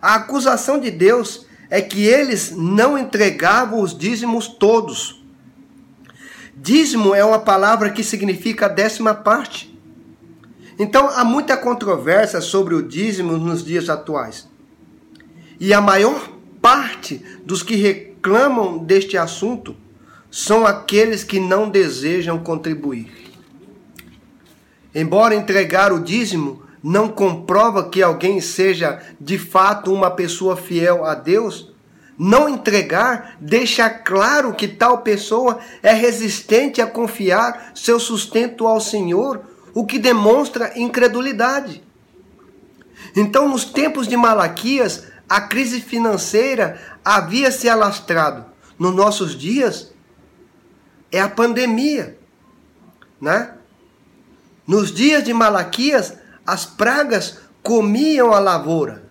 A 0.00 0.16
acusação 0.16 0.78
de 0.78 0.90
Deus 0.90 1.46
é 1.68 1.80
que 1.80 2.04
eles 2.04 2.52
não 2.52 2.96
entregavam 2.98 3.80
os 3.80 3.96
dízimos 3.96 4.48
todos. 4.48 5.22
Dízimo 6.54 7.14
é 7.14 7.24
uma 7.24 7.38
palavra 7.38 7.90
que 7.90 8.02
significa 8.02 8.68
décima 8.68 9.14
parte. 9.14 9.76
Então 10.78 11.08
há 11.08 11.24
muita 11.24 11.56
controvérsia 11.56 12.40
sobre 12.40 12.74
o 12.74 12.82
dízimo 12.82 13.36
nos 13.36 13.64
dias 13.64 13.88
atuais. 13.88 14.48
E 15.58 15.72
a 15.72 15.80
maior 15.80 16.30
parte 16.60 17.24
dos 17.44 17.62
que 17.62 17.76
reclamam 17.76 18.78
deste 18.78 19.16
assunto 19.16 19.76
são 20.38 20.66
aqueles 20.66 21.24
que 21.24 21.40
não 21.40 21.70
desejam 21.70 22.38
contribuir. 22.38 23.32
Embora 24.94 25.34
entregar 25.34 25.94
o 25.94 25.98
dízimo 25.98 26.62
não 26.82 27.08
comprova 27.08 27.88
que 27.88 28.02
alguém 28.02 28.38
seja 28.38 29.00
de 29.18 29.38
fato 29.38 29.90
uma 29.90 30.10
pessoa 30.10 30.54
fiel 30.54 31.06
a 31.06 31.14
Deus, 31.14 31.72
Não 32.18 32.48
entregar 32.48 33.36
deixa 33.38 33.90
claro 33.90 34.54
que 34.54 34.66
tal 34.66 34.98
pessoa 34.98 35.58
é 35.82 35.92
resistente 35.92 36.80
a 36.80 36.86
confiar 36.86 37.72
seu 37.74 38.00
sustento 38.00 38.66
ao 38.66 38.80
Senhor, 38.80 39.42
o 39.74 39.84
que 39.84 39.98
demonstra 39.98 40.72
incredulidade. 40.76 41.82
Então, 43.14 43.48
nos 43.48 43.66
tempos 43.66 44.08
de 44.08 44.16
Malaquias, 44.16 45.08
a 45.28 45.42
crise 45.42 45.80
financeira 45.80 46.80
havia 47.04 47.50
se 47.50 47.68
alastrado. 47.68 48.46
Nos 48.78 48.94
nossos 48.94 49.36
dias, 49.36 49.92
é 51.10 51.20
a 51.20 51.28
pandemia, 51.28 52.18
né? 53.20 53.52
Nos 54.66 54.92
dias 54.92 55.22
de 55.22 55.32
Malaquias, 55.32 56.14
as 56.44 56.64
pragas 56.64 57.38
comiam 57.62 58.32
a 58.32 58.38
lavoura. 58.38 59.04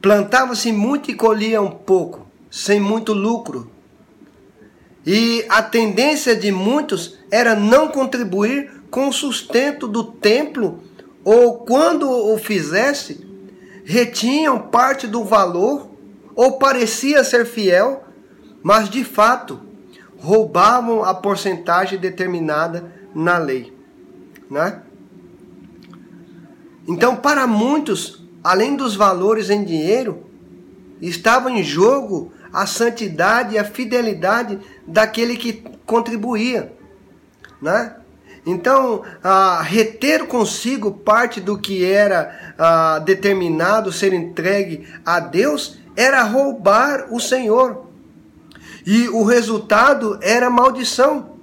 Plantava-se 0.00 0.70
muito 0.72 1.10
e 1.10 1.14
colhiam 1.14 1.70
pouco, 1.70 2.26
sem 2.50 2.78
muito 2.78 3.12
lucro. 3.12 3.70
E 5.04 5.44
a 5.48 5.62
tendência 5.62 6.36
de 6.36 6.52
muitos 6.52 7.18
era 7.30 7.54
não 7.54 7.88
contribuir 7.88 8.70
com 8.90 9.08
o 9.08 9.12
sustento 9.12 9.88
do 9.88 10.04
templo, 10.04 10.82
ou 11.24 11.58
quando 11.58 12.08
o 12.08 12.38
fizesse, 12.38 13.26
retinham 13.84 14.58
parte 14.58 15.06
do 15.06 15.24
valor, 15.24 15.90
ou 16.34 16.58
parecia 16.58 17.24
ser 17.24 17.44
fiel, 17.44 18.04
mas 18.62 18.88
de 18.88 19.04
fato 19.04 19.60
roubavam 20.24 21.04
a 21.04 21.14
porcentagem 21.14 21.98
determinada 21.98 22.90
na 23.14 23.36
lei, 23.36 23.76
né? 24.50 24.80
Então, 26.88 27.16
para 27.16 27.46
muitos, 27.46 28.26
além 28.42 28.74
dos 28.74 28.96
valores 28.96 29.50
em 29.50 29.62
dinheiro, 29.62 30.24
estava 31.00 31.50
em 31.50 31.62
jogo 31.62 32.32
a 32.52 32.66
santidade 32.66 33.54
e 33.54 33.58
a 33.58 33.64
fidelidade 33.64 34.58
daquele 34.86 35.36
que 35.36 35.62
contribuía, 35.84 36.72
né? 37.60 37.96
Então, 38.46 39.02
ah, 39.22 39.62
reter 39.62 40.26
consigo 40.26 40.90
parte 40.90 41.40
do 41.40 41.58
que 41.58 41.84
era 41.84 42.54
ah, 42.58 42.98
determinado 42.98 43.92
ser 43.92 44.12
entregue 44.12 44.86
a 45.04 45.20
Deus 45.20 45.78
era 45.96 46.22
roubar 46.22 47.08
o 47.10 47.20
Senhor. 47.20 47.83
E 48.86 49.08
o 49.08 49.24
resultado 49.24 50.18
era 50.22 50.50
maldição. 50.50 51.34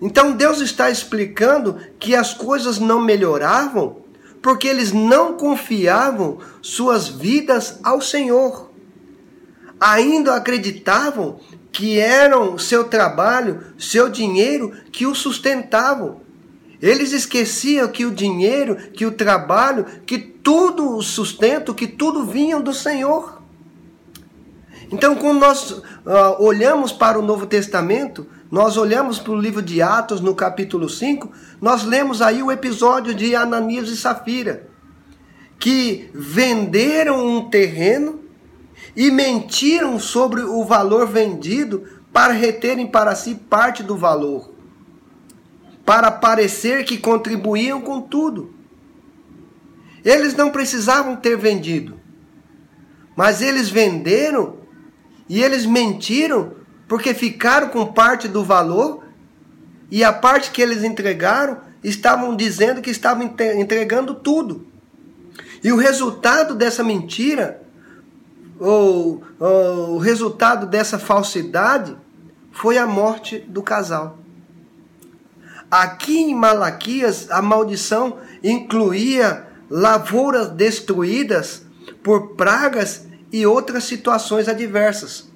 Então 0.00 0.32
Deus 0.32 0.60
está 0.60 0.90
explicando 0.90 1.78
que 1.98 2.14
as 2.14 2.34
coisas 2.34 2.78
não 2.78 3.00
melhoravam 3.00 4.04
porque 4.42 4.68
eles 4.68 4.92
não 4.92 5.34
confiavam 5.34 6.38
suas 6.62 7.08
vidas 7.08 7.80
ao 7.82 8.00
Senhor. 8.00 8.70
Ainda 9.80 10.36
acreditavam 10.36 11.40
que 11.72 11.98
eram 11.98 12.56
seu 12.56 12.84
trabalho, 12.84 13.74
seu 13.76 14.08
dinheiro 14.08 14.72
que 14.92 15.04
o 15.04 15.14
sustentavam. 15.14 16.20
Eles 16.80 17.12
esqueciam 17.12 17.88
que 17.88 18.04
o 18.04 18.10
dinheiro, 18.10 18.76
que 18.92 19.04
o 19.04 19.12
trabalho, 19.12 19.84
que 20.06 20.18
tudo 20.18 20.96
o 20.96 21.02
sustento, 21.02 21.74
que 21.74 21.86
tudo 21.86 22.24
vinham 22.24 22.60
do 22.62 22.72
Senhor. 22.72 23.35
Então, 24.90 25.16
quando 25.16 25.40
nós 25.40 25.70
uh, 25.70 25.82
olhamos 26.38 26.92
para 26.92 27.18
o 27.18 27.22
Novo 27.22 27.46
Testamento, 27.46 28.26
nós 28.50 28.76
olhamos 28.76 29.18
para 29.18 29.32
o 29.32 29.40
livro 29.40 29.60
de 29.60 29.82
Atos, 29.82 30.20
no 30.20 30.34
capítulo 30.34 30.88
5, 30.88 31.32
nós 31.60 31.84
lemos 31.84 32.22
aí 32.22 32.42
o 32.42 32.52
episódio 32.52 33.14
de 33.14 33.34
Ananias 33.34 33.88
e 33.88 33.96
Safira, 33.96 34.68
que 35.58 36.08
venderam 36.14 37.26
um 37.26 37.50
terreno 37.50 38.20
e 38.94 39.10
mentiram 39.10 39.98
sobre 39.98 40.42
o 40.42 40.64
valor 40.64 41.08
vendido 41.08 41.84
para 42.12 42.32
reterem 42.32 42.86
para 42.86 43.16
si 43.16 43.34
parte 43.34 43.82
do 43.82 43.96
valor, 43.96 44.54
para 45.84 46.10
parecer 46.12 46.84
que 46.84 46.96
contribuíam 46.96 47.80
com 47.80 48.00
tudo. 48.00 48.54
Eles 50.04 50.36
não 50.36 50.50
precisavam 50.50 51.16
ter 51.16 51.36
vendido, 51.36 52.00
mas 53.16 53.42
eles 53.42 53.68
venderam 53.68 54.65
e 55.28 55.42
eles 55.42 55.66
mentiram 55.66 56.52
porque 56.88 57.12
ficaram 57.14 57.68
com 57.68 57.86
parte 57.86 58.28
do 58.28 58.44
valor 58.44 59.04
e 59.90 60.04
a 60.04 60.12
parte 60.12 60.50
que 60.50 60.62
eles 60.62 60.84
entregaram 60.84 61.58
estavam 61.82 62.34
dizendo 62.34 62.80
que 62.80 62.90
estavam 62.90 63.34
entregando 63.56 64.14
tudo. 64.14 64.66
E 65.62 65.72
o 65.72 65.76
resultado 65.76 66.54
dessa 66.54 66.82
mentira, 66.82 67.62
ou, 68.58 69.22
ou 69.38 69.94
o 69.94 69.98
resultado 69.98 70.66
dessa 70.66 70.98
falsidade, 70.98 71.96
foi 72.52 72.78
a 72.78 72.86
morte 72.86 73.38
do 73.38 73.62
casal. 73.62 74.18
Aqui 75.70 76.18
em 76.18 76.34
Malaquias, 76.34 77.30
a 77.30 77.42
maldição 77.42 78.18
incluía 78.42 79.46
lavouras 79.68 80.48
destruídas 80.50 81.62
por 82.02 82.36
pragas 82.36 83.06
e 83.32 83.46
outras 83.46 83.84
situações 83.84 84.48
adversas. 84.48 85.28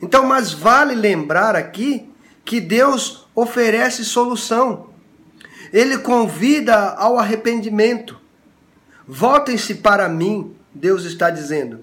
Então, 0.00 0.26
mas 0.26 0.52
vale 0.52 0.94
lembrar 0.94 1.56
aqui 1.56 2.08
que 2.44 2.60
Deus 2.60 3.26
oferece 3.34 4.04
solução. 4.04 4.90
Ele 5.72 5.98
convida 5.98 6.90
ao 6.90 7.18
arrependimento. 7.18 8.20
Voltem-se 9.06 9.76
para 9.76 10.08
mim, 10.08 10.54
Deus 10.74 11.04
está 11.04 11.30
dizendo. 11.30 11.80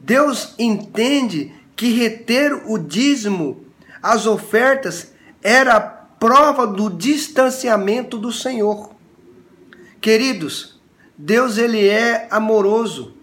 Deus 0.00 0.54
entende 0.58 1.52
que 1.74 1.92
reter 1.92 2.52
o 2.66 2.78
dízimo, 2.78 3.64
as 4.02 4.26
ofertas, 4.26 5.12
era 5.42 5.80
prova 5.80 6.66
do 6.66 6.88
distanciamento 6.88 8.16
do 8.18 8.32
Senhor. 8.32 8.90
Queridos, 10.00 10.80
Deus 11.18 11.58
ele 11.58 11.86
é 11.86 12.28
amoroso, 12.30 13.15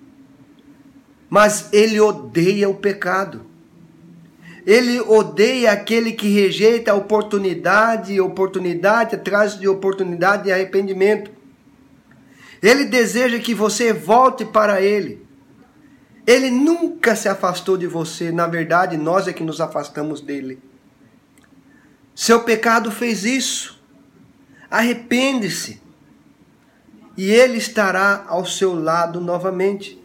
mas 1.34 1.70
ele 1.74 2.00
odeia 2.00 2.70
o 2.70 2.76
pecado. 2.76 3.44
Ele 4.68 5.02
odeia 5.02 5.72
aquele 5.72 6.12
que 6.12 6.28
rejeita 6.28 6.92
a 6.92 6.96
oportunidade, 6.96 8.22
oportunidade 8.22 9.16
atrás 9.16 9.58
de 9.58 9.68
oportunidade 9.68 10.44
de 10.44 10.52
arrependimento. 10.52 11.32
Ele 12.62 12.86
deseja 12.86 13.40
que 13.40 13.56
você 13.56 13.92
volte 13.92 14.46
para 14.46 14.80
ele. 14.80 15.26
Ele 16.28 16.52
nunca 16.52 17.16
se 17.16 17.28
afastou 17.28 17.78
de 17.78 17.88
você, 17.88 18.32
na 18.32 18.46
verdade, 18.46 18.96
nós 18.96 19.28
é 19.28 19.34
que 19.34 19.44
nos 19.44 19.60
afastamos 19.60 20.22
dele. 20.22 20.62
Seu 22.14 22.44
pecado 22.44 22.92
fez 22.92 23.26
isso. 23.26 23.84
Arrepende-se. 24.70 25.82
E 27.18 27.32
ele 27.32 27.58
estará 27.58 28.24
ao 28.28 28.46
seu 28.46 28.76
lado 28.76 29.20
novamente. 29.20 30.03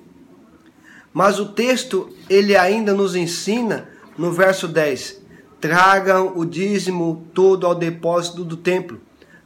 Mas 1.13 1.39
o 1.39 1.47
texto, 1.47 2.11
ele 2.29 2.57
ainda 2.57 2.93
nos 2.93 3.17
ensina 3.17 3.89
no 4.17 4.31
verso 4.33 4.69
10: 4.69 5.21
Tragam 5.61 6.33
o 6.37 6.45
dízimo 6.45 7.27
todo 7.35 7.67
ao 7.67 7.75
depósito 7.75 8.45
do 8.45 8.57
templo, 8.57 9.01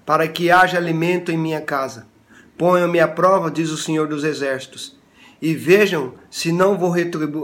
para 0.04 0.26
que 0.28 0.50
haja 0.50 0.76
alimento 0.76 1.30
em 1.30 1.38
minha 1.38 1.60
casa. 1.60 2.06
Ponham-me 2.58 3.00
à 3.00 3.08
prova, 3.08 3.50
diz 3.50 3.70
o 3.70 3.76
Senhor 3.76 4.06
dos 4.06 4.24
Exércitos, 4.24 4.98
e 5.40 5.54
vejam 5.54 6.14
se 6.30 6.52
não 6.52 6.76
vou 6.76 6.94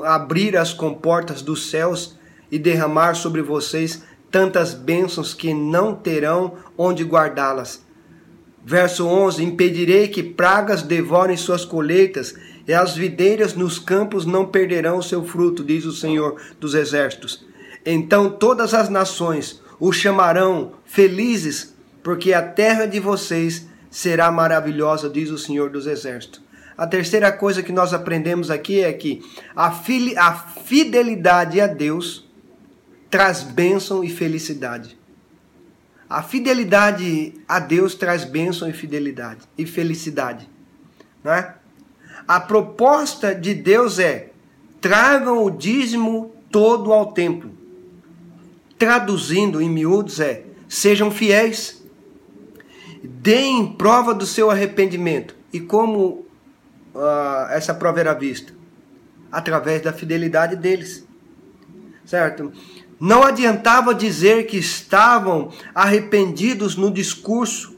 abrir 0.04 0.56
as 0.56 0.72
comportas 0.72 1.42
dos 1.42 1.70
céus 1.70 2.16
e 2.50 2.58
derramar 2.58 3.14
sobre 3.14 3.42
vocês 3.42 4.02
tantas 4.30 4.74
bênçãos 4.74 5.34
que 5.34 5.54
não 5.54 5.94
terão 5.94 6.54
onde 6.76 7.04
guardá-las. 7.04 7.82
Verso 8.64 9.06
11: 9.06 9.42
Impedirei 9.42 10.08
que 10.08 10.22
pragas 10.22 10.82
devorem 10.82 11.36
suas 11.36 11.64
colheitas 11.64 12.34
e 12.68 12.74
as 12.74 12.94
videiras 12.94 13.54
nos 13.54 13.78
campos 13.78 14.26
não 14.26 14.44
perderão 14.44 14.98
o 14.98 15.02
seu 15.02 15.24
fruto, 15.24 15.64
diz 15.64 15.86
o 15.86 15.92
Senhor 15.92 16.38
dos 16.60 16.74
Exércitos. 16.74 17.46
Então 17.84 18.28
todas 18.28 18.74
as 18.74 18.90
nações 18.90 19.62
o 19.80 19.90
chamarão 19.90 20.74
felizes, 20.84 21.74
porque 22.02 22.34
a 22.34 22.42
terra 22.42 22.84
de 22.84 23.00
vocês 23.00 23.66
será 23.90 24.30
maravilhosa, 24.30 25.08
diz 25.08 25.30
o 25.30 25.38
Senhor 25.38 25.70
dos 25.70 25.86
Exércitos. 25.86 26.42
A 26.76 26.86
terceira 26.86 27.32
coisa 27.32 27.62
que 27.62 27.72
nós 27.72 27.94
aprendemos 27.94 28.50
aqui 28.50 28.82
é 28.82 28.92
que 28.92 29.22
a, 29.56 29.66
a 29.68 30.32
fidelidade 30.34 31.60
a 31.60 31.66
Deus 31.66 32.28
traz 33.10 33.42
bênção 33.42 34.04
e 34.04 34.10
felicidade. 34.10 34.98
A 36.08 36.22
fidelidade 36.22 37.34
a 37.48 37.58
Deus 37.58 37.94
traz 37.94 38.24
bênção 38.24 38.68
e 38.68 38.72
fidelidade 38.72 39.40
e 39.56 39.66
felicidade, 39.66 40.48
não 41.24 41.32
é? 41.32 41.54
A 42.28 42.38
proposta 42.38 43.34
de 43.34 43.54
Deus 43.54 43.98
é: 43.98 44.30
tragam 44.80 45.42
o 45.42 45.50
dízimo 45.50 46.30
todo 46.52 46.92
ao 46.92 47.12
templo. 47.12 47.50
Traduzindo 48.78 49.60
em 49.60 49.68
miúdos 49.70 50.20
é: 50.20 50.44
sejam 50.68 51.10
fiéis, 51.10 51.82
deem 53.02 53.72
prova 53.72 54.14
do 54.14 54.26
seu 54.26 54.50
arrependimento. 54.50 55.34
E 55.50 55.58
como 55.58 56.26
uh, 56.94 57.48
essa 57.50 57.72
prova 57.72 57.98
era 57.98 58.12
vista? 58.12 58.58
através 59.30 59.82
da 59.82 59.92
fidelidade 59.92 60.56
deles. 60.56 61.06
Certo? 62.04 62.52
Não 62.98 63.22
adiantava 63.22 63.94
dizer 63.94 64.46
que 64.46 64.56
estavam 64.56 65.52
arrependidos 65.74 66.76
no 66.76 66.90
discurso 66.90 67.76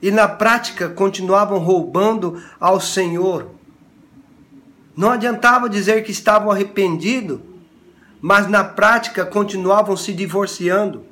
e 0.00 0.10
na 0.10 0.28
prática 0.28 0.88
continuavam 0.88 1.58
roubando 1.58 2.40
ao 2.60 2.80
Senhor. 2.80 3.50
Não 4.96 5.10
adiantava 5.10 5.68
dizer 5.68 6.04
que 6.04 6.12
estavam 6.12 6.50
arrependidos, 6.50 7.40
mas 8.20 8.48
na 8.48 8.64
prática 8.64 9.26
continuavam 9.26 9.96
se 9.96 10.12
divorciando, 10.12 11.04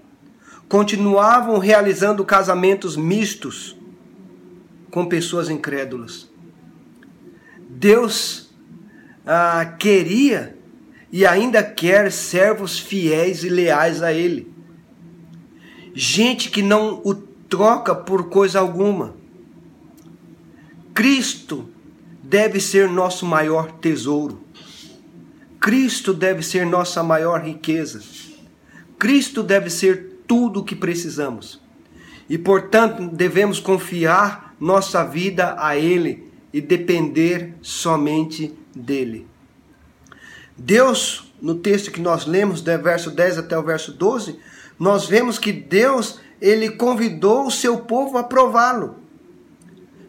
continuavam 0.68 1.58
realizando 1.58 2.24
casamentos 2.24 2.96
mistos 2.96 3.76
com 4.90 5.06
pessoas 5.06 5.50
incrédulas. 5.50 6.30
Deus 7.68 8.50
ah, 9.26 9.74
queria 9.78 10.56
e 11.10 11.26
ainda 11.26 11.62
quer 11.62 12.10
servos 12.12 12.78
fiéis 12.78 13.44
e 13.44 13.48
leais 13.48 14.02
a 14.02 14.12
Ele. 14.12 14.52
Gente 15.94 16.50
que 16.50 16.62
não 16.62 17.02
o 17.04 17.14
troca 17.14 17.94
por 17.94 18.30
coisa 18.30 18.58
alguma. 18.58 19.14
Cristo 20.94 21.68
deve 22.32 22.58
ser 22.60 22.88
nosso 22.88 23.26
maior 23.26 23.72
tesouro. 23.72 24.40
Cristo 25.60 26.14
deve 26.14 26.42
ser 26.42 26.64
nossa 26.64 27.02
maior 27.02 27.42
riqueza. 27.42 28.00
Cristo 28.98 29.42
deve 29.42 29.68
ser 29.68 30.22
tudo 30.26 30.60
o 30.60 30.64
que 30.64 30.74
precisamos. 30.74 31.60
E, 32.30 32.38
portanto, 32.38 33.06
devemos 33.06 33.60
confiar 33.60 34.56
nossa 34.58 35.04
vida 35.04 35.56
a 35.58 35.76
Ele 35.76 36.32
e 36.50 36.58
depender 36.62 37.54
somente 37.60 38.54
dele. 38.74 39.26
Deus, 40.56 41.30
no 41.38 41.56
texto 41.56 41.90
que 41.90 42.00
nós 42.00 42.24
lemos, 42.24 42.62
do 42.62 42.78
verso 42.78 43.10
10 43.10 43.36
até 43.36 43.58
o 43.58 43.62
verso 43.62 43.92
12, 43.92 44.38
nós 44.78 45.06
vemos 45.06 45.38
que 45.38 45.52
Deus, 45.52 46.18
ele 46.40 46.70
convidou 46.70 47.46
o 47.46 47.50
seu 47.50 47.80
povo 47.80 48.16
a 48.16 48.24
prová-lo. 48.24 49.01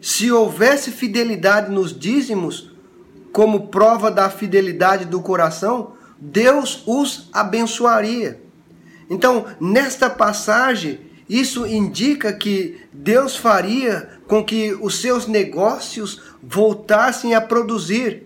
Se 0.04 0.30
houvesse 0.30 0.90
fidelidade 0.90 1.72
nos 1.72 1.98
dízimos, 1.98 2.70
como 3.32 3.68
prova 3.68 4.10
da 4.10 4.28
fidelidade 4.28 5.06
do 5.06 5.22
coração, 5.22 5.94
Deus 6.18 6.82
os 6.86 7.30
abençoaria. 7.32 8.38
Então, 9.08 9.46
nesta 9.58 10.10
passagem, 10.10 11.00
isso 11.26 11.66
indica 11.66 12.34
que 12.34 12.82
Deus 12.92 13.34
faria 13.34 14.20
com 14.28 14.44
que 14.44 14.74
os 14.74 15.00
seus 15.00 15.26
negócios 15.26 16.20
voltassem 16.42 17.34
a 17.34 17.40
produzir. 17.40 18.24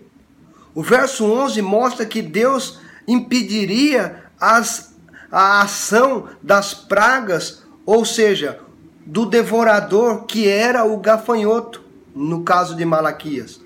O 0.75 0.83
verso 0.83 1.23
11 1.23 1.61
mostra 1.61 2.05
que 2.05 2.21
Deus 2.21 2.77
impediria 3.07 4.25
as, 4.37 4.97
a 5.31 5.61
ação 5.61 6.27
das 6.43 6.73
pragas, 6.73 7.63
ou 7.85 8.03
seja, 8.03 8.59
do 9.09 9.25
devorador 9.25 10.25
que 10.25 10.47
era 10.47 10.85
o 10.85 10.97
gafanhoto, 10.99 11.83
no 12.13 12.43
caso 12.43 12.75
de 12.75 12.85
Malaquias. 12.85 13.59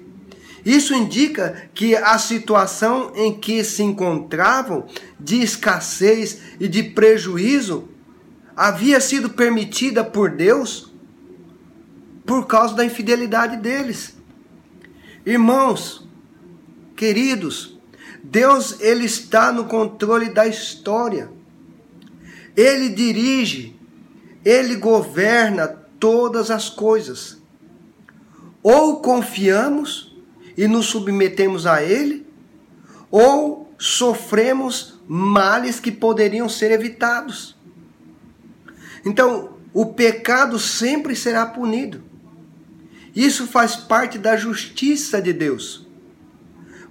Isso 0.65 0.93
indica 0.93 1.69
que 1.73 1.97
a 1.97 2.17
situação 2.17 3.11
em 3.13 3.37
que 3.37 3.61
se 3.61 3.83
encontravam 3.83 4.85
de 5.19 5.41
escassez 5.41 6.39
e 6.61 6.69
de 6.69 6.81
prejuízo 6.81 7.89
havia 8.55 9.01
sido 9.01 9.31
permitida 9.31 10.01
por 10.01 10.29
Deus 10.31 10.93
por 12.25 12.47
causa 12.47 12.73
da 12.73 12.85
infidelidade 12.85 13.57
deles. 13.57 14.15
Irmãos, 15.25 16.07
queridos, 16.95 17.77
Deus 18.23 18.79
ele 18.79 19.03
está 19.03 19.51
no 19.51 19.65
controle 19.65 20.29
da 20.29 20.47
história. 20.47 21.29
Ele 22.55 22.87
dirige, 22.87 23.75
ele 24.43 24.75
governa 24.75 25.67
todas 25.99 26.51
as 26.51 26.69
coisas. 26.69 27.41
Ou 28.61 28.97
confiamos 28.97 30.15
e 30.57 30.67
nos 30.67 30.87
submetemos 30.87 31.65
a 31.65 31.81
ele, 31.81 32.25
ou 33.09 33.71
sofremos 33.77 34.99
males 35.07 35.79
que 35.79 35.91
poderiam 35.91 36.47
ser 36.47 36.71
evitados. 36.71 37.55
Então, 39.05 39.57
o 39.73 39.87
pecado 39.87 40.59
sempre 40.59 41.15
será 41.15 41.45
punido. 41.45 42.03
Isso 43.15 43.47
faz 43.47 43.75
parte 43.75 44.17
da 44.17 44.37
justiça 44.37 45.21
de 45.21 45.33
Deus. 45.33 45.87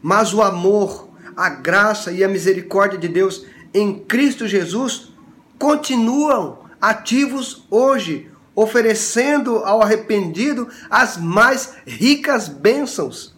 Mas 0.02 0.34
o 0.34 0.42
amor, 0.42 1.08
a 1.36 1.48
graça 1.48 2.12
e 2.12 2.22
a 2.22 2.28
misericórdia 2.28 2.98
de 2.98 3.08
Deus 3.08 3.44
em 3.72 3.98
Cristo 4.00 4.46
Jesus 4.46 5.12
continuam 5.58 6.61
ativos 6.82 7.64
hoje, 7.70 8.28
oferecendo 8.56 9.58
ao 9.58 9.80
arrependido 9.80 10.68
as 10.90 11.16
mais 11.16 11.76
ricas 11.86 12.48
bênçãos. 12.48 13.32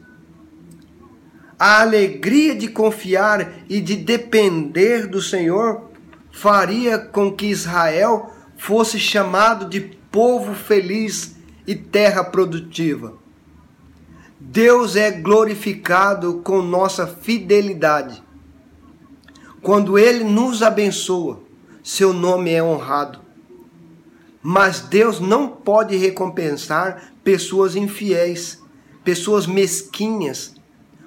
A 1.59 1.83
alegria 1.83 2.54
de 2.54 2.68
confiar 2.68 3.52
e 3.68 3.83
de 3.83 3.96
depender 3.96 5.07
do 5.07 5.20
Senhor 5.20 5.90
faria 6.33 6.98
com 6.98 7.30
que 7.30 7.46
Israel 7.46 8.33
fosse 8.57 8.98
chamado 8.98 9.68
de 9.68 9.80
povo 10.11 10.54
feliz 10.54 11.37
e 11.66 11.74
terra 11.74 12.24
produtiva. 12.24 13.14
Deus 14.40 14.96
é 14.96 15.11
glorificado 15.11 16.40
com 16.42 16.61
nossa 16.61 17.07
fidelidade. 17.07 18.22
Quando 19.62 19.98
Ele 19.98 20.24
nos 20.24 20.62
abençoa, 20.62 21.40
seu 21.83 22.12
nome 22.12 22.50
é 22.50 22.62
honrado. 22.62 23.24
Mas 24.46 24.80
Deus 24.80 25.20
não 25.20 25.48
pode 25.48 25.96
recompensar 25.96 27.14
pessoas 27.24 27.74
infiéis, 27.74 28.62
pessoas 29.02 29.46
mesquinhas, 29.46 30.54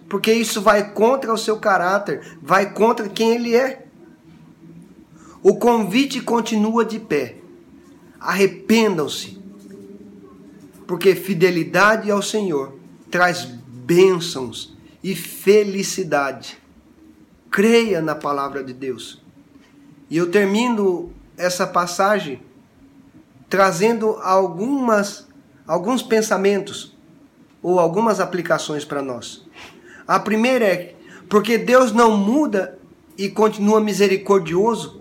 porque 0.09 0.33
isso 0.33 0.59
vai 0.59 0.91
contra 0.91 1.31
o 1.31 1.37
seu 1.37 1.59
caráter, 1.59 2.39
vai 2.41 2.73
contra 2.73 3.07
quem 3.07 3.35
Ele 3.35 3.55
é. 3.55 3.85
O 5.43 5.55
convite 5.55 6.19
continua 6.19 6.83
de 6.83 6.97
pé 6.97 7.37
arrependam-se, 8.19 9.37
porque 10.87 11.13
fidelidade 11.15 12.09
ao 12.09 12.21
Senhor 12.21 12.79
traz 13.11 13.45
bênçãos 13.45 14.75
e 15.03 15.15
felicidade. 15.15 16.57
Creia 17.51 18.01
na 18.01 18.15
palavra 18.15 18.63
de 18.63 18.73
Deus. 18.73 19.21
E 20.09 20.17
eu 20.17 20.31
termino 20.31 21.11
essa 21.37 21.67
passagem 21.67 22.41
trazendo 23.49 24.17
algumas 24.21 25.27
alguns 25.67 26.01
pensamentos 26.01 26.95
ou 27.61 27.79
algumas 27.79 28.19
aplicações 28.19 28.85
para 28.85 29.01
nós. 29.01 29.45
A 30.07 30.19
primeira 30.19 30.65
é 30.65 30.95
porque 31.27 31.57
Deus 31.57 31.91
não 31.91 32.15
muda 32.15 32.77
e 33.17 33.27
continua 33.29 33.81
misericordioso 33.81 34.97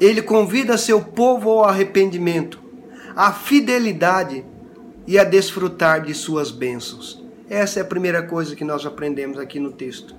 ele 0.00 0.22
convida 0.22 0.78
seu 0.78 1.02
povo 1.02 1.50
ao 1.50 1.64
arrependimento, 1.66 2.58
à 3.14 3.32
fidelidade 3.32 4.42
e 5.06 5.18
a 5.18 5.24
desfrutar 5.24 6.00
de 6.00 6.14
suas 6.14 6.50
bênçãos. 6.50 7.22
Essa 7.50 7.80
é 7.80 7.82
a 7.82 7.86
primeira 7.86 8.22
coisa 8.22 8.56
que 8.56 8.64
nós 8.64 8.86
aprendemos 8.86 9.38
aqui 9.38 9.60
no 9.60 9.72
texto. 9.72 10.16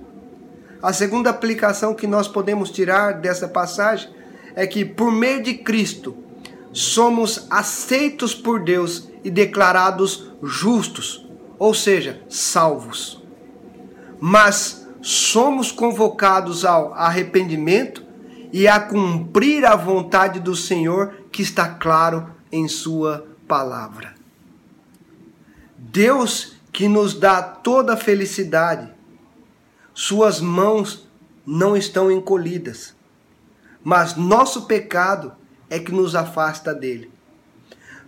A 0.80 0.92
segunda 0.92 1.30
aplicação 1.30 1.94
que 1.94 2.06
nós 2.06 2.28
podemos 2.28 2.70
tirar 2.70 3.14
dessa 3.14 3.48
passagem 3.48 4.10
é 4.54 4.66
que, 4.66 4.84
por 4.84 5.10
meio 5.10 5.42
de 5.42 5.54
Cristo, 5.54 6.16
somos 6.72 7.46
aceitos 7.50 8.34
por 8.34 8.64
Deus 8.64 9.08
e 9.22 9.30
declarados 9.30 10.32
justos, 10.42 11.26
ou 11.58 11.74
seja, 11.74 12.22
salvos. 12.28 13.22
Mas 14.18 14.88
somos 15.00 15.70
convocados 15.70 16.64
ao 16.64 16.94
arrependimento 16.94 18.02
e 18.52 18.66
a 18.66 18.80
cumprir 18.80 19.64
a 19.64 19.76
vontade 19.76 20.40
do 20.40 20.54
Senhor 20.54 21.14
que 21.30 21.42
está 21.42 21.68
claro 21.68 22.30
em 22.50 22.68
Sua 22.68 23.26
palavra. 23.46 24.14
Deus 25.76 26.54
que 26.72 26.88
nos 26.88 27.14
dá 27.14 27.42
toda 27.42 27.94
a 27.94 27.96
felicidade, 27.96 28.90
Suas 29.94 30.40
mãos 30.40 31.06
não 31.44 31.76
estão 31.76 32.10
encolhidas, 32.10 32.96
mas 33.84 34.16
nosso 34.16 34.62
pecado 34.62 35.34
é 35.72 35.78
que 35.78 35.90
nos 35.90 36.14
afasta 36.14 36.74
dele. 36.74 37.10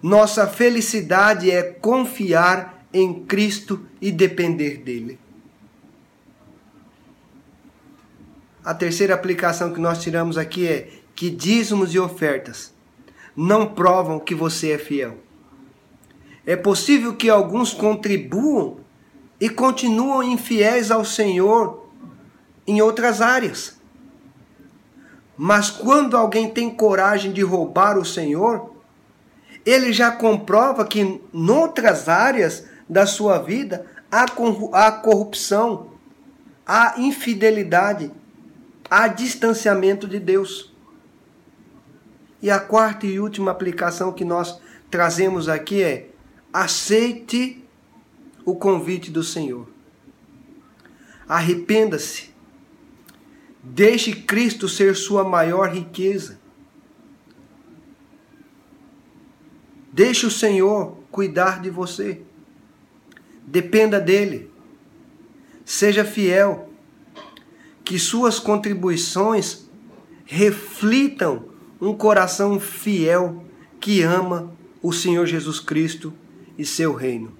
Nossa 0.02 0.46
felicidade 0.46 1.50
é 1.50 1.62
confiar 1.62 2.84
em 2.92 3.24
Cristo 3.24 3.86
e 4.02 4.12
depender 4.12 4.82
dele. 4.82 5.18
A 8.62 8.74
terceira 8.74 9.14
aplicação 9.14 9.72
que 9.72 9.80
nós 9.80 10.02
tiramos 10.02 10.36
aqui 10.36 10.68
é 10.68 10.90
que 11.14 11.30
dízimos 11.30 11.94
e 11.94 11.98
ofertas 11.98 12.74
não 13.34 13.66
provam 13.66 14.20
que 14.20 14.34
você 14.34 14.72
é 14.72 14.78
fiel. 14.78 15.16
É 16.44 16.56
possível 16.56 17.16
que 17.16 17.30
alguns 17.30 17.72
contribuam 17.72 18.76
e 19.40 19.48
continuam 19.48 20.22
infiéis 20.22 20.90
ao 20.90 21.02
Senhor 21.02 21.88
em 22.66 22.82
outras 22.82 23.22
áreas. 23.22 23.80
Mas 25.36 25.70
quando 25.70 26.16
alguém 26.16 26.50
tem 26.50 26.70
coragem 26.70 27.32
de 27.32 27.42
roubar 27.42 27.98
o 27.98 28.04
Senhor, 28.04 28.72
ele 29.64 29.92
já 29.92 30.10
comprova 30.12 30.84
que 30.84 31.00
em 31.00 31.20
outras 31.50 32.08
áreas 32.08 32.64
da 32.88 33.06
sua 33.06 33.38
vida 33.38 33.86
há 34.10 34.92
corrupção, 34.92 35.90
há 36.66 36.94
infidelidade, 36.98 38.12
há 38.88 39.08
distanciamento 39.08 40.06
de 40.06 40.20
Deus. 40.20 40.72
E 42.40 42.50
a 42.50 42.60
quarta 42.60 43.06
e 43.06 43.18
última 43.18 43.50
aplicação 43.50 44.12
que 44.12 44.24
nós 44.24 44.60
trazemos 44.90 45.48
aqui 45.48 45.82
é: 45.82 46.10
aceite 46.52 47.64
o 48.44 48.54
convite 48.54 49.10
do 49.10 49.22
Senhor. 49.22 49.66
Arrependa-se. 51.26 52.33
Deixe 53.64 54.12
Cristo 54.14 54.68
ser 54.68 54.94
sua 54.94 55.24
maior 55.24 55.70
riqueza. 55.70 56.38
Deixe 59.90 60.26
o 60.26 60.30
Senhor 60.30 60.98
cuidar 61.10 61.62
de 61.62 61.70
você. 61.70 62.20
Dependa 63.46 63.98
dele. 63.98 64.50
Seja 65.64 66.04
fiel. 66.04 66.70
Que 67.82 67.98
suas 67.98 68.38
contribuições 68.38 69.68
reflitam 70.26 71.46
um 71.80 71.94
coração 71.94 72.60
fiel 72.60 73.44
que 73.80 74.02
ama 74.02 74.54
o 74.82 74.92
Senhor 74.92 75.26
Jesus 75.26 75.60
Cristo 75.60 76.12
e 76.58 76.64
seu 76.64 76.94
reino. 76.94 77.32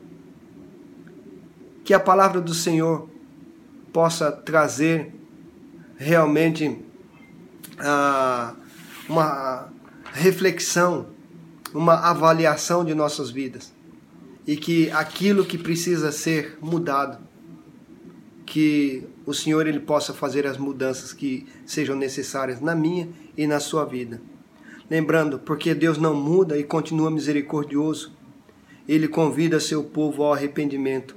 Que 1.82 1.92
a 1.92 2.00
palavra 2.00 2.40
do 2.40 2.54
Senhor 2.54 3.08
possa 3.92 4.30
trazer 4.32 5.14
realmente 5.96 6.78
ah, 7.78 8.54
uma 9.08 9.68
reflexão, 10.12 11.08
uma 11.72 11.94
avaliação 11.94 12.84
de 12.84 12.94
nossas 12.94 13.30
vidas 13.30 13.72
e 14.46 14.56
que 14.56 14.90
aquilo 14.90 15.44
que 15.44 15.56
precisa 15.56 16.12
ser 16.12 16.58
mudado, 16.60 17.18
que 18.44 19.06
o 19.24 19.32
Senhor 19.32 19.66
ele 19.66 19.80
possa 19.80 20.12
fazer 20.12 20.46
as 20.46 20.58
mudanças 20.58 21.12
que 21.12 21.46
sejam 21.64 21.96
necessárias 21.96 22.60
na 22.60 22.74
minha 22.74 23.08
e 23.36 23.46
na 23.46 23.58
sua 23.58 23.84
vida. 23.84 24.20
Lembrando, 24.88 25.38
porque 25.38 25.74
Deus 25.74 25.96
não 25.96 26.14
muda 26.14 26.58
e 26.58 26.62
continua 26.62 27.10
misericordioso, 27.10 28.12
ele 28.86 29.08
convida 29.08 29.58
seu 29.58 29.82
povo 29.82 30.22
ao 30.22 30.34
arrependimento, 30.34 31.16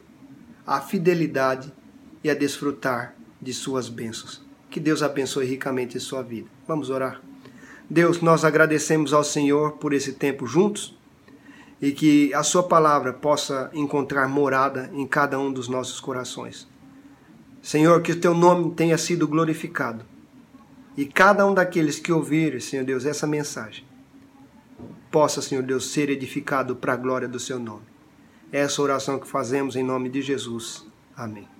à 0.66 0.80
fidelidade 0.80 1.72
e 2.24 2.30
a 2.30 2.34
desfrutar 2.34 3.14
de 3.42 3.54
suas 3.54 3.90
bênçãos. 3.90 4.47
Que 4.70 4.80
Deus 4.80 5.02
abençoe 5.02 5.46
ricamente 5.46 6.00
sua 6.00 6.22
vida. 6.22 6.50
Vamos 6.68 6.90
orar. 6.90 7.22
Deus, 7.90 8.22
nós 8.22 8.44
agradecemos 8.44 9.14
ao 9.14 9.24
Senhor 9.24 9.74
por 9.74 9.94
esse 9.94 10.14
tempo 10.14 10.46
juntos 10.46 10.98
e 11.82 11.92
que 11.92 12.34
a 12.34 12.44
Sua 12.44 12.64
palavra 12.64 13.14
possa 13.14 13.70
encontrar 13.74 14.28
morada 14.28 14.90
em 14.94 15.08
cada 15.08 15.40
um 15.40 15.52
dos 15.52 15.68
nossos 15.68 16.00
corações. 16.00 16.68
Senhor, 17.62 18.02
que 18.02 18.12
o 18.12 18.20
Teu 18.20 18.34
nome 18.34 18.72
tenha 18.72 18.98
sido 18.98 19.28
glorificado 19.28 20.04
e 20.98 21.06
cada 21.06 21.46
um 21.46 21.54
daqueles 21.54 22.00
que 22.00 22.12
ouvirem, 22.12 22.60
Senhor 22.60 22.84
Deus, 22.84 23.06
essa 23.06 23.28
mensagem 23.28 23.86
possa, 25.12 25.42
Senhor 25.42 25.64
Deus, 25.64 25.90
ser 25.92 26.10
edificado 26.10 26.76
para 26.76 26.94
a 26.94 26.98
glória 26.98 27.28
do 27.28 27.40
Seu 27.40 27.60
nome. 27.60 27.86
É 28.52 28.60
essa 28.60 28.82
oração 28.82 29.20
que 29.20 29.28
fazemos 29.28 29.76
em 29.76 29.84
nome 29.84 30.10
de 30.10 30.22
Jesus. 30.22 30.86
Amém. 31.16 31.57